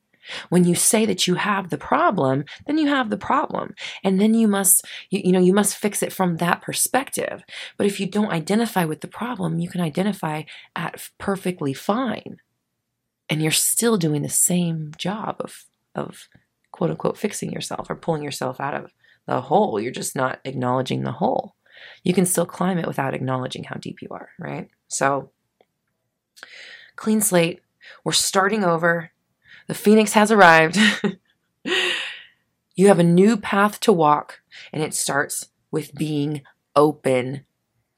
when 0.49 0.65
you 0.65 0.75
say 0.75 1.07
that 1.07 1.27
you 1.27 1.35
have 1.35 1.71
the 1.71 1.79
problem, 1.79 2.45
then 2.67 2.79
you 2.79 2.89
have 2.89 3.11
the 3.11 3.17
problem. 3.17 3.75
And 4.05 4.21
then 4.21 4.35
you 4.35 4.49
must, 4.49 4.85
you, 5.11 5.21
you, 5.25 5.33
know, 5.33 5.41
you 5.41 5.53
must 5.53 5.77
fix 5.77 6.03
it 6.03 6.13
from 6.13 6.37
that 6.37 6.63
perspective. 6.63 7.43
But 7.77 7.87
if 7.87 8.01
you 8.01 8.07
don't 8.07 8.33
identify 8.33 8.85
with 8.85 9.01
the 9.01 9.09
problem, 9.09 9.59
you 9.59 9.69
can 9.69 9.81
identify 9.81 10.43
at 10.77 11.09
perfectly 11.19 11.75
fine. 11.75 12.39
And 13.31 13.43
you're 13.43 13.53
still 13.53 13.97
doing 13.97 14.23
the 14.23 14.29
same 14.29 14.93
job 14.97 15.37
of, 15.41 15.67
of 15.95 16.29
quote 16.73 16.91
unquote 16.91 17.19
fixing 17.19 17.53
yourself 17.53 17.91
or 17.91 17.95
pulling 17.95 18.23
yourself 18.23 18.61
out 18.61 18.75
of 18.75 18.93
the 19.27 19.43
hole. 19.43 19.79
You're 19.81 19.93
just 19.93 20.17
not 20.17 20.41
acknowledging 20.45 21.03
the 21.03 21.13
hole. 21.13 21.55
You 22.03 22.15
can 22.15 22.27
still 22.27 22.47
climb 22.47 22.79
it 22.79 22.87
without 22.87 23.15
acknowledging 23.15 23.65
how 23.65 23.77
deep 23.77 24.03
you 24.03 24.09
are, 24.11 24.31
right? 24.39 24.69
So, 24.89 25.31
clean 26.97 27.21
slate. 27.21 27.61
We're 28.05 28.13
starting 28.13 28.65
over 28.65 29.11
the 29.69 29.75
phoenix 29.75 30.15
has 30.15 30.33
arrived. 30.33 30.77
you 32.75 32.89
have 32.89 32.99
a 32.99 33.05
new 33.05 33.37
path 33.37 33.79
to 33.81 33.93
walk, 33.93 34.41
and 34.73 34.83
it 34.83 34.95
starts 34.95 35.51
with 35.71 35.95
being 35.95 36.43
open 36.75 37.45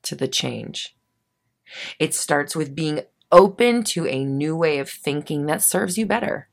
to 0.03 0.15
the 0.15 0.29
change. 0.29 0.97
It 1.99 2.15
starts 2.15 2.55
with 2.55 2.75
being 2.75 3.01
open 3.33 3.85
to 3.85 4.07
a 4.07 4.25
new 4.25 4.57
way 4.57 4.79
of 4.79 4.91
thinking 4.91 5.47
that 5.47 5.63
serves 5.63 5.97
you 5.97 6.05
better. 6.05 6.49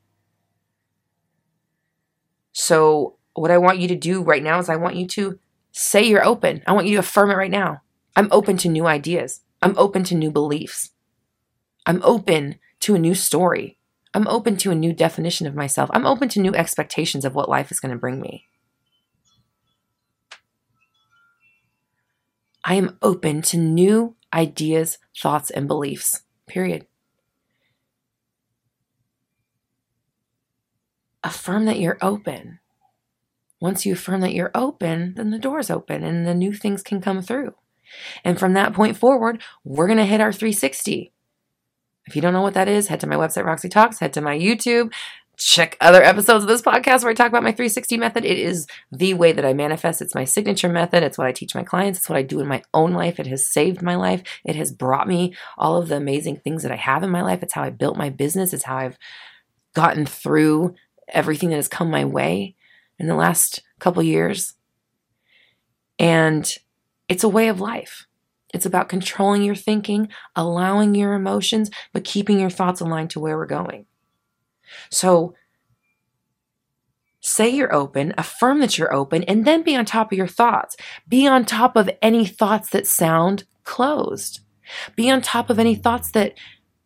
So, 2.53 3.17
what 3.33 3.51
I 3.51 3.57
want 3.57 3.79
you 3.79 3.87
to 3.89 3.95
do 3.95 4.21
right 4.21 4.43
now 4.43 4.59
is 4.59 4.69
I 4.69 4.75
want 4.75 4.95
you 4.95 5.07
to 5.07 5.39
say 5.71 6.03
you're 6.03 6.25
open. 6.25 6.63
I 6.65 6.73
want 6.73 6.87
you 6.87 6.93
to 6.93 6.99
affirm 6.99 7.31
it 7.31 7.35
right 7.35 7.51
now. 7.51 7.81
I'm 8.15 8.29
open 8.31 8.57
to 8.57 8.69
new 8.69 8.87
ideas. 8.87 9.41
I'm 9.61 9.77
open 9.77 10.03
to 10.05 10.15
new 10.15 10.31
beliefs. 10.31 10.91
I'm 11.85 12.01
open 12.03 12.59
to 12.81 12.95
a 12.95 12.99
new 12.99 13.15
story. 13.15 13.76
I'm 14.13 14.27
open 14.27 14.57
to 14.57 14.71
a 14.71 14.75
new 14.75 14.93
definition 14.93 15.47
of 15.47 15.55
myself. 15.55 15.89
I'm 15.93 16.05
open 16.05 16.29
to 16.29 16.39
new 16.39 16.55
expectations 16.55 17.25
of 17.25 17.35
what 17.35 17.49
life 17.49 17.71
is 17.71 17.79
going 17.79 17.91
to 17.91 17.97
bring 17.97 18.19
me. 18.19 18.45
I 22.63 22.75
am 22.75 22.97
open 23.01 23.41
to 23.43 23.57
new 23.57 24.15
ideas, 24.33 24.97
thoughts, 25.17 25.49
and 25.49 25.67
beliefs. 25.67 26.23
Period. 26.47 26.85
Affirm 31.23 31.65
that 31.65 31.79
you're 31.79 31.97
open. 32.01 32.59
Once 33.59 33.85
you 33.85 33.93
affirm 33.93 34.21
that 34.21 34.33
you're 34.33 34.51
open, 34.53 35.13
then 35.15 35.31
the 35.31 35.39
door's 35.39 35.69
open 35.69 36.03
and 36.03 36.27
the 36.27 36.33
new 36.33 36.53
things 36.53 36.83
can 36.83 37.01
come 37.01 37.21
through. 37.21 37.55
And 38.23 38.37
from 38.37 38.53
that 38.53 38.73
point 38.73 38.97
forward, 38.97 39.41
we're 39.63 39.87
going 39.87 39.97
to 39.97 40.05
hit 40.05 40.21
our 40.21 40.33
360. 40.33 41.13
If 42.07 42.15
you 42.15 42.21
don't 42.21 42.33
know 42.33 42.41
what 42.41 42.53
that 42.53 42.67
is, 42.67 42.87
head 42.87 42.99
to 43.01 43.07
my 43.07 43.15
website, 43.15 43.45
Roxy 43.45 43.69
Talks, 43.69 43.99
head 43.99 44.13
to 44.13 44.21
my 44.21 44.37
YouTube, 44.37 44.91
check 45.37 45.77
other 45.79 46.01
episodes 46.01 46.43
of 46.43 46.47
this 46.47 46.61
podcast 46.63 47.03
where 47.03 47.11
I 47.11 47.13
talk 47.13 47.27
about 47.27 47.43
my 47.43 47.51
360 47.51 47.97
method. 47.97 48.25
It 48.25 48.39
is 48.39 48.65
the 48.91 49.13
way 49.13 49.31
that 49.31 49.45
I 49.45 49.53
manifest. 49.53 50.01
It's 50.01 50.15
my 50.15 50.23
signature 50.23 50.69
method. 50.69 51.03
It's 51.03 51.17
what 51.17 51.27
I 51.27 51.31
teach 51.31 51.53
my 51.53 51.63
clients. 51.63 51.99
It's 51.99 52.09
what 52.09 52.17
I 52.17 52.23
do 52.23 52.39
in 52.39 52.47
my 52.47 52.63
own 52.73 52.93
life. 52.93 53.19
It 53.19 53.27
has 53.27 53.47
saved 53.47 53.81
my 53.81 53.95
life. 53.95 54.23
It 54.43 54.55
has 54.55 54.71
brought 54.71 55.07
me 55.07 55.35
all 55.57 55.77
of 55.77 55.89
the 55.89 55.97
amazing 55.97 56.37
things 56.37 56.63
that 56.63 56.71
I 56.71 56.77
have 56.77 57.03
in 57.03 57.11
my 57.11 57.21
life. 57.21 57.43
It's 57.43 57.53
how 57.53 57.63
I 57.63 57.69
built 57.69 57.97
my 57.97 58.09
business. 58.09 58.51
It's 58.51 58.63
how 58.63 58.77
I've 58.77 58.97
gotten 59.75 60.05
through 60.05 60.73
everything 61.09 61.49
that 61.49 61.57
has 61.57 61.67
come 61.67 61.91
my 61.91 62.03
way 62.03 62.55
in 62.97 63.07
the 63.07 63.15
last 63.15 63.61
couple 63.79 64.01
years. 64.01 64.55
And 65.99 66.51
it's 67.07 67.23
a 67.23 67.29
way 67.29 67.47
of 67.47 67.61
life. 67.61 68.07
It's 68.53 68.65
about 68.65 68.89
controlling 68.89 69.43
your 69.43 69.55
thinking, 69.55 70.09
allowing 70.35 70.95
your 70.95 71.13
emotions, 71.13 71.69
but 71.93 72.03
keeping 72.03 72.39
your 72.39 72.49
thoughts 72.49 72.81
aligned 72.81 73.09
to 73.11 73.19
where 73.19 73.37
we're 73.37 73.45
going. 73.45 73.85
So, 74.89 75.35
say 77.19 77.49
you're 77.49 77.73
open, 77.73 78.13
affirm 78.17 78.59
that 78.61 78.77
you're 78.77 78.93
open, 78.93 79.23
and 79.23 79.45
then 79.45 79.63
be 79.63 79.75
on 79.75 79.85
top 79.85 80.11
of 80.11 80.17
your 80.17 80.27
thoughts. 80.27 80.77
Be 81.07 81.27
on 81.27 81.45
top 81.45 81.75
of 81.75 81.89
any 82.01 82.25
thoughts 82.25 82.69
that 82.69 82.87
sound 82.87 83.43
closed. 83.63 84.39
Be 84.95 85.09
on 85.09 85.21
top 85.21 85.49
of 85.49 85.59
any 85.59 85.75
thoughts 85.75 86.11
that 86.11 86.33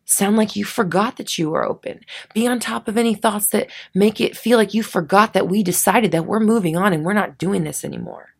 sound 0.04 0.36
like 0.36 0.56
you 0.56 0.64
forgot 0.64 1.16
that 1.16 1.38
you 1.38 1.50
were 1.50 1.64
open. 1.64 2.00
Be 2.34 2.46
on 2.46 2.60
top 2.60 2.88
of 2.88 2.98
any 2.98 3.14
thoughts 3.14 3.50
that 3.50 3.70
make 3.94 4.20
it 4.20 4.36
feel 4.36 4.58
like 4.58 4.74
you 4.74 4.82
forgot 4.82 5.32
that 5.32 5.48
we 5.48 5.62
decided 5.62 6.12
that 6.12 6.26
we're 6.26 6.40
moving 6.40 6.76
on 6.76 6.92
and 6.92 7.04
we're 7.04 7.12
not 7.12 7.38
doing 7.38 7.64
this 7.64 7.84
anymore. 7.84 8.31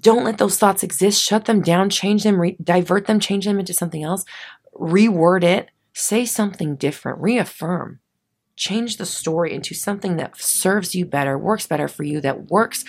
Don't 0.00 0.24
let 0.24 0.38
those 0.38 0.58
thoughts 0.58 0.82
exist. 0.82 1.22
Shut 1.22 1.46
them 1.46 1.60
down, 1.60 1.90
change 1.90 2.22
them, 2.22 2.40
re- 2.40 2.56
divert 2.62 3.06
them, 3.06 3.20
change 3.20 3.44
them 3.44 3.58
into 3.58 3.74
something 3.74 4.02
else, 4.02 4.24
reword 4.74 5.42
it, 5.44 5.70
say 5.92 6.24
something 6.24 6.76
different, 6.76 7.20
reaffirm. 7.20 8.00
Change 8.56 8.96
the 8.96 9.06
story 9.06 9.52
into 9.52 9.74
something 9.74 10.16
that 10.16 10.40
serves 10.40 10.94
you 10.94 11.04
better, 11.04 11.38
works 11.38 11.66
better 11.66 11.88
for 11.88 12.02
you, 12.02 12.20
that 12.20 12.50
works 12.50 12.84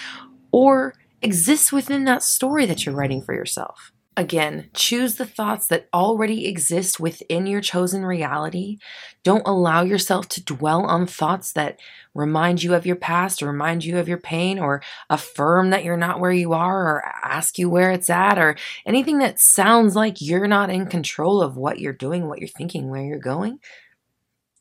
or 0.52 0.96
exists 1.22 1.72
within 1.72 2.06
that 2.06 2.24
story 2.24 2.66
that 2.66 2.86
you're 2.86 2.96
writing 2.96 3.22
for 3.22 3.34
yourself. 3.34 3.92
Again, 4.20 4.70
choose 4.74 5.16
the 5.16 5.26
thoughts 5.26 5.68
that 5.68 5.88
already 5.94 6.46
exist 6.46 7.00
within 7.00 7.48
your 7.48 7.62
chosen 7.62 8.04
reality. 8.04 8.78
Don't 9.24 9.48
allow 9.48 9.82
yourself 9.82 10.28
to 10.30 10.44
dwell 10.44 10.86
on 10.86 11.08
thoughts 11.08 11.54
that 11.54 11.80
remind 12.14 12.62
you 12.62 12.74
of 12.74 12.86
your 12.86 12.98
past 12.98 13.42
or 13.42 13.48
remind 13.48 13.86
you 13.86 13.98
of 13.98 14.10
your 14.10 14.18
pain 14.18 14.60
or 14.60 14.82
affirm 15.10 15.70
that 15.70 15.86
you're 15.86 15.96
not 15.96 16.20
where 16.20 16.34
you 16.34 16.52
are 16.52 16.86
or 16.86 17.06
ask 17.24 17.58
you 17.58 17.70
where 17.70 17.92
it's 17.92 18.10
at 18.10 18.38
or 18.38 18.58
anything 18.86 19.20
that 19.20 19.40
sounds 19.40 19.96
like 19.96 20.20
you're 20.20 20.50
not 20.50 20.70
in 20.70 20.88
control 20.88 21.42
of 21.42 21.56
what 21.56 21.80
you're 21.80 21.94
doing, 21.94 22.28
what 22.28 22.40
you're 22.40 22.50
thinking, 22.50 22.90
where 22.90 23.06
you're 23.06 23.20
going. 23.20 23.60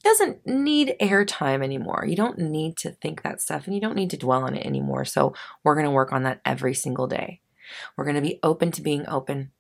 Doesn't 0.04 0.46
need 0.46 0.94
airtime 1.02 1.64
anymore. 1.64 2.04
You 2.06 2.14
don't 2.14 2.38
need 2.38 2.76
to 2.76 2.92
think 2.92 3.22
that 3.22 3.40
stuff 3.40 3.66
and 3.66 3.74
you 3.74 3.80
don't 3.80 3.96
need 3.96 4.10
to 4.10 4.16
dwell 4.16 4.44
on 4.44 4.54
it 4.54 4.64
anymore. 4.64 5.04
So, 5.04 5.34
we're 5.64 5.74
going 5.74 5.84
to 5.84 5.90
work 5.90 6.12
on 6.12 6.22
that 6.22 6.40
every 6.44 6.74
single 6.74 7.08
day. 7.08 7.40
We're 7.96 8.04
going 8.04 8.16
to 8.16 8.22
be 8.22 8.38
open 8.42 8.70
to 8.72 8.82
being 8.82 9.08
open. 9.08 9.52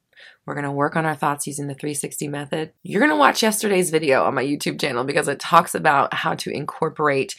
We're 0.44 0.54
going 0.54 0.64
to 0.64 0.72
work 0.72 0.96
on 0.96 1.06
our 1.06 1.14
thoughts 1.14 1.46
using 1.46 1.66
the 1.68 1.74
360 1.74 2.28
method. 2.28 2.72
You're 2.82 3.00
going 3.00 3.12
to 3.12 3.16
watch 3.16 3.42
yesterday's 3.42 3.90
video 3.90 4.24
on 4.24 4.34
my 4.34 4.44
YouTube 4.44 4.80
channel 4.80 5.04
because 5.04 5.28
it 5.28 5.40
talks 5.40 5.74
about 5.74 6.12
how 6.12 6.34
to 6.34 6.50
incorporate 6.50 7.36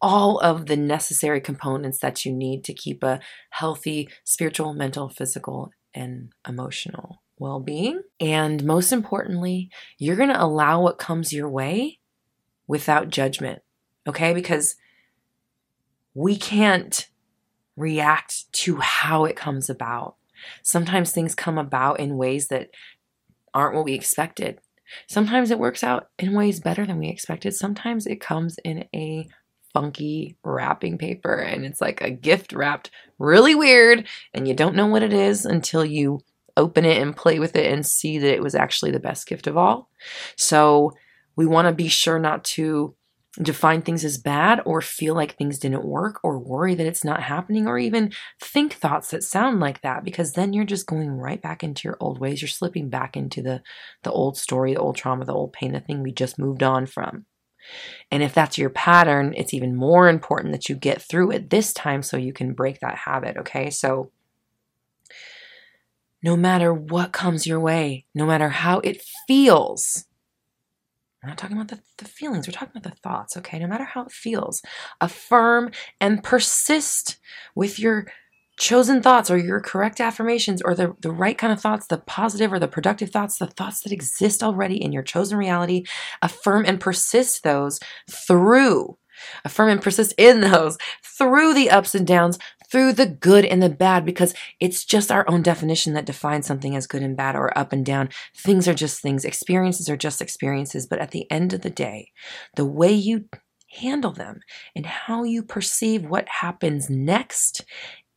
all 0.00 0.38
of 0.40 0.66
the 0.66 0.76
necessary 0.76 1.40
components 1.40 1.98
that 2.00 2.24
you 2.24 2.32
need 2.32 2.64
to 2.64 2.74
keep 2.74 3.02
a 3.02 3.20
healthy 3.50 4.08
spiritual, 4.24 4.74
mental, 4.74 5.08
physical, 5.08 5.70
and 5.94 6.32
emotional 6.46 7.22
well 7.38 7.60
being. 7.60 8.02
And 8.20 8.64
most 8.64 8.92
importantly, 8.92 9.70
you're 9.98 10.16
going 10.16 10.30
to 10.30 10.42
allow 10.42 10.82
what 10.82 10.98
comes 10.98 11.32
your 11.32 11.48
way 11.48 11.98
without 12.66 13.08
judgment. 13.08 13.62
Okay? 14.06 14.32
Because 14.32 14.76
we 16.14 16.36
can't 16.36 17.08
react 17.76 18.50
to 18.52 18.76
how 18.76 19.24
it 19.24 19.36
comes 19.36 19.68
about. 19.70 20.16
Sometimes 20.62 21.12
things 21.12 21.34
come 21.34 21.58
about 21.58 22.00
in 22.00 22.16
ways 22.16 22.48
that 22.48 22.70
aren't 23.54 23.74
what 23.74 23.84
we 23.84 23.94
expected. 23.94 24.60
Sometimes 25.08 25.50
it 25.50 25.58
works 25.58 25.82
out 25.82 26.08
in 26.18 26.34
ways 26.34 26.60
better 26.60 26.86
than 26.86 26.98
we 26.98 27.08
expected. 27.08 27.54
Sometimes 27.54 28.06
it 28.06 28.20
comes 28.20 28.58
in 28.64 28.84
a 28.94 29.26
funky 29.72 30.36
wrapping 30.42 30.96
paper 30.96 31.34
and 31.34 31.66
it's 31.66 31.80
like 31.82 32.00
a 32.00 32.10
gift 32.10 32.52
wrapped 32.52 32.90
really 33.18 33.54
weird 33.54 34.06
and 34.32 34.48
you 34.48 34.54
don't 34.54 34.74
know 34.74 34.86
what 34.86 35.02
it 35.02 35.12
is 35.12 35.44
until 35.44 35.84
you 35.84 36.18
open 36.56 36.86
it 36.86 37.02
and 37.02 37.14
play 37.14 37.38
with 37.38 37.54
it 37.56 37.70
and 37.70 37.84
see 37.84 38.18
that 38.18 38.32
it 38.32 38.42
was 38.42 38.54
actually 38.54 38.90
the 38.90 38.98
best 38.98 39.26
gift 39.26 39.46
of 39.46 39.56
all. 39.56 39.90
So 40.36 40.92
we 41.36 41.44
want 41.44 41.68
to 41.68 41.74
be 41.74 41.88
sure 41.88 42.18
not 42.18 42.44
to 42.44 42.95
define 43.42 43.82
things 43.82 44.04
as 44.04 44.16
bad 44.16 44.60
or 44.64 44.80
feel 44.80 45.14
like 45.14 45.36
things 45.36 45.58
didn't 45.58 45.84
work 45.84 46.20
or 46.22 46.38
worry 46.38 46.74
that 46.74 46.86
it's 46.86 47.04
not 47.04 47.22
happening 47.22 47.66
or 47.66 47.78
even 47.78 48.12
think 48.40 48.72
thoughts 48.72 49.10
that 49.10 49.22
sound 49.22 49.60
like 49.60 49.82
that 49.82 50.04
because 50.04 50.32
then 50.32 50.52
you're 50.52 50.64
just 50.64 50.86
going 50.86 51.10
right 51.10 51.42
back 51.42 51.62
into 51.62 51.86
your 51.86 51.98
old 52.00 52.18
ways. 52.18 52.40
You're 52.40 52.48
slipping 52.48 52.88
back 52.88 53.16
into 53.16 53.42
the 53.42 53.62
the 54.02 54.10
old 54.10 54.38
story 54.38 54.74
the 54.74 54.80
old 54.80 54.96
trauma 54.96 55.24
the 55.24 55.34
old 55.34 55.52
pain 55.52 55.72
the 55.72 55.80
thing 55.80 56.02
we 56.02 56.12
just 56.12 56.38
moved 56.38 56.62
on 56.62 56.86
from. 56.86 57.26
And 58.10 58.22
if 58.22 58.32
that's 58.32 58.58
your 58.58 58.70
pattern 58.70 59.34
it's 59.36 59.52
even 59.52 59.76
more 59.76 60.08
important 60.08 60.52
that 60.52 60.68
you 60.68 60.74
get 60.74 61.02
through 61.02 61.32
it 61.32 61.50
this 61.50 61.72
time 61.74 62.02
so 62.02 62.16
you 62.16 62.32
can 62.32 62.54
break 62.54 62.80
that 62.80 62.96
habit 62.96 63.36
okay? 63.36 63.68
So 63.68 64.12
no 66.22 66.36
matter 66.36 66.72
what 66.72 67.12
comes 67.12 67.46
your 67.46 67.60
way 67.60 68.06
no 68.14 68.24
matter 68.24 68.48
how 68.48 68.78
it 68.80 69.02
feels 69.26 70.06
we're 71.26 71.30
not 71.30 71.38
talking 71.38 71.56
about 71.56 71.68
the, 71.68 71.80
the 71.98 72.04
feelings, 72.04 72.46
we're 72.46 72.52
talking 72.52 72.70
about 72.76 72.88
the 72.88 73.00
thoughts, 73.00 73.36
okay? 73.36 73.58
No 73.58 73.66
matter 73.66 73.82
how 73.82 74.02
it 74.02 74.12
feels, 74.12 74.62
affirm 75.00 75.72
and 76.00 76.22
persist 76.22 77.18
with 77.56 77.80
your 77.80 78.06
chosen 78.60 79.02
thoughts 79.02 79.28
or 79.28 79.36
your 79.36 79.60
correct 79.60 80.00
affirmations 80.00 80.62
or 80.62 80.76
the, 80.76 80.94
the 81.00 81.10
right 81.10 81.36
kind 81.36 81.52
of 81.52 81.60
thoughts, 81.60 81.88
the 81.88 81.98
positive 81.98 82.52
or 82.52 82.60
the 82.60 82.68
productive 82.68 83.10
thoughts, 83.10 83.38
the 83.38 83.48
thoughts 83.48 83.80
that 83.80 83.90
exist 83.90 84.40
already 84.40 84.80
in 84.80 84.92
your 84.92 85.02
chosen 85.02 85.36
reality. 85.36 85.82
Affirm 86.22 86.64
and 86.64 86.78
persist 86.78 87.42
those 87.42 87.80
through 88.08 88.96
affirm 89.44 89.70
and 89.70 89.82
persist 89.82 90.12
in 90.18 90.40
those 90.40 90.76
through 91.02 91.54
the 91.54 91.70
ups 91.70 91.94
and 91.94 92.06
downs, 92.06 92.38
through 92.70 92.92
the 92.92 93.06
good 93.06 93.44
and 93.44 93.62
the 93.62 93.68
bad 93.68 94.04
because 94.04 94.34
it's 94.60 94.84
just 94.84 95.10
our 95.10 95.24
own 95.28 95.42
definition 95.42 95.94
that 95.94 96.06
defines 96.06 96.46
something 96.46 96.76
as 96.76 96.86
good 96.86 97.02
and 97.02 97.16
bad 97.16 97.36
or 97.36 97.56
up 97.56 97.72
and 97.72 97.84
down. 97.84 98.08
Things 98.36 98.66
are 98.68 98.74
just 98.74 99.00
things, 99.00 99.24
experiences 99.24 99.88
are 99.88 99.96
just 99.96 100.20
experiences. 100.20 100.86
But 100.86 100.98
at 100.98 101.10
the 101.10 101.30
end 101.30 101.52
of 101.52 101.62
the 101.62 101.70
day, 101.70 102.12
the 102.56 102.64
way 102.64 102.92
you 102.92 103.26
handle 103.70 104.12
them 104.12 104.40
and 104.74 104.86
how 104.86 105.24
you 105.24 105.42
perceive 105.42 106.04
what 106.06 106.28
happens 106.28 106.88
next 106.88 107.64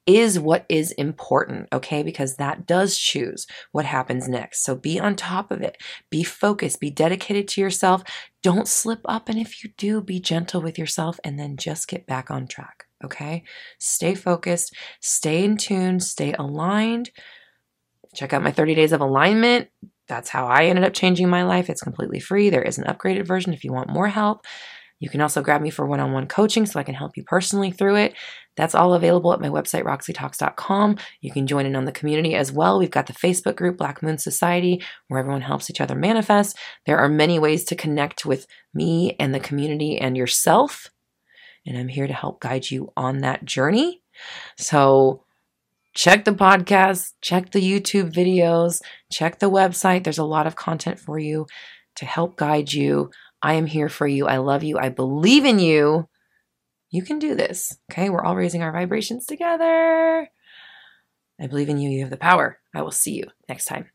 is 0.05 0.39
what 0.39 0.65
is 0.69 0.91
important, 0.93 1.67
okay? 1.71 2.01
Because 2.01 2.37
that 2.37 2.65
does 2.65 2.97
choose 2.97 3.45
what 3.73 3.85
happens 3.85 4.27
next. 4.27 4.63
So 4.63 4.75
be 4.75 4.99
on 4.99 5.15
top 5.15 5.51
of 5.51 5.61
it. 5.61 5.77
Be 6.09 6.23
focused. 6.23 6.79
Be 6.79 6.89
dedicated 6.89 7.47
to 7.49 7.61
yourself. 7.61 8.01
Don't 8.41 8.67
slip 8.67 9.01
up. 9.05 9.29
And 9.29 9.37
if 9.37 9.63
you 9.63 9.69
do, 9.77 10.01
be 10.01 10.19
gentle 10.19 10.63
with 10.63 10.79
yourself 10.79 11.19
and 11.23 11.37
then 11.37 11.57
just 11.57 11.87
get 11.87 12.07
back 12.07 12.31
on 12.31 12.47
track. 12.47 12.88
Okay. 13.03 13.43
Stay 13.79 14.15
focused, 14.15 14.75
stay 14.99 15.43
in 15.43 15.57
tune, 15.57 15.99
stay 15.99 16.33
aligned. 16.33 17.11
Check 18.15 18.33
out 18.33 18.43
my 18.43 18.51
30 18.51 18.75
days 18.75 18.91
of 18.91 19.01
alignment. 19.01 19.69
That's 20.07 20.29
how 20.29 20.47
I 20.47 20.65
ended 20.65 20.83
up 20.83 20.93
changing 20.93 21.29
my 21.29 21.43
life. 21.43 21.69
It's 21.69 21.81
completely 21.81 22.19
free. 22.19 22.49
There 22.49 22.63
is 22.63 22.77
an 22.77 22.85
upgraded 22.85 23.27
version 23.27 23.53
if 23.53 23.63
you 23.63 23.71
want 23.71 23.89
more 23.89 24.07
help. 24.07 24.45
You 24.99 25.09
can 25.09 25.21
also 25.21 25.41
grab 25.41 25.61
me 25.61 25.69
for 25.69 25.85
one 25.85 26.01
on 26.01 26.11
one 26.11 26.27
coaching 26.27 26.65
so 26.65 26.79
I 26.79 26.83
can 26.83 26.95
help 26.95 27.15
you 27.15 27.23
personally 27.23 27.71
through 27.71 27.95
it. 27.95 28.15
That's 28.57 28.75
all 28.75 28.93
available 28.93 29.31
at 29.31 29.39
my 29.39 29.47
website, 29.47 29.83
roxytalks.com. 29.83 30.97
You 31.21 31.31
can 31.31 31.47
join 31.47 31.65
in 31.65 31.75
on 31.75 31.85
the 31.85 31.93
community 31.93 32.35
as 32.35 32.51
well. 32.51 32.77
We've 32.77 32.91
got 32.91 33.07
the 33.07 33.13
Facebook 33.13 33.55
group, 33.55 33.77
Black 33.77 34.03
Moon 34.03 34.17
Society, 34.17 34.83
where 35.07 35.19
everyone 35.21 35.41
helps 35.41 35.69
each 35.69 35.79
other 35.79 35.95
manifest. 35.95 36.57
There 36.85 36.97
are 36.97 37.07
many 37.07 37.39
ways 37.39 37.63
to 37.65 37.75
connect 37.75 38.25
with 38.25 38.45
me 38.73 39.15
and 39.19 39.33
the 39.33 39.39
community 39.39 39.97
and 39.97 40.17
yourself 40.17 40.89
and 41.65 41.77
I'm 41.77 41.87
here 41.87 42.07
to 42.07 42.13
help 42.13 42.39
guide 42.39 42.69
you 42.69 42.91
on 42.95 43.19
that 43.19 43.45
journey. 43.45 44.01
So, 44.57 45.23
check 45.93 46.25
the 46.25 46.31
podcast, 46.31 47.13
check 47.21 47.51
the 47.51 47.61
YouTube 47.61 48.13
videos, 48.13 48.81
check 49.11 49.39
the 49.39 49.49
website. 49.49 50.03
There's 50.03 50.17
a 50.17 50.23
lot 50.23 50.47
of 50.47 50.55
content 50.55 50.99
for 50.99 51.19
you 51.19 51.45
to 51.95 52.05
help 52.05 52.37
guide 52.37 52.71
you. 52.71 53.11
I 53.41 53.53
am 53.53 53.65
here 53.65 53.89
for 53.89 54.07
you. 54.07 54.27
I 54.27 54.37
love 54.37 54.63
you. 54.63 54.77
I 54.77 54.89
believe 54.89 55.45
in 55.45 55.59
you. 55.59 56.07
You 56.91 57.03
can 57.03 57.19
do 57.19 57.35
this. 57.35 57.77
Okay. 57.91 58.09
We're 58.09 58.23
all 58.23 58.35
raising 58.35 58.63
our 58.63 58.71
vibrations 58.71 59.25
together. 59.25 60.27
I 61.39 61.47
believe 61.47 61.69
in 61.69 61.77
you. 61.77 61.89
You 61.89 62.01
have 62.01 62.09
the 62.09 62.17
power. 62.17 62.59
I 62.75 62.81
will 62.81 62.91
see 62.91 63.13
you 63.13 63.27
next 63.47 63.65
time. 63.65 63.89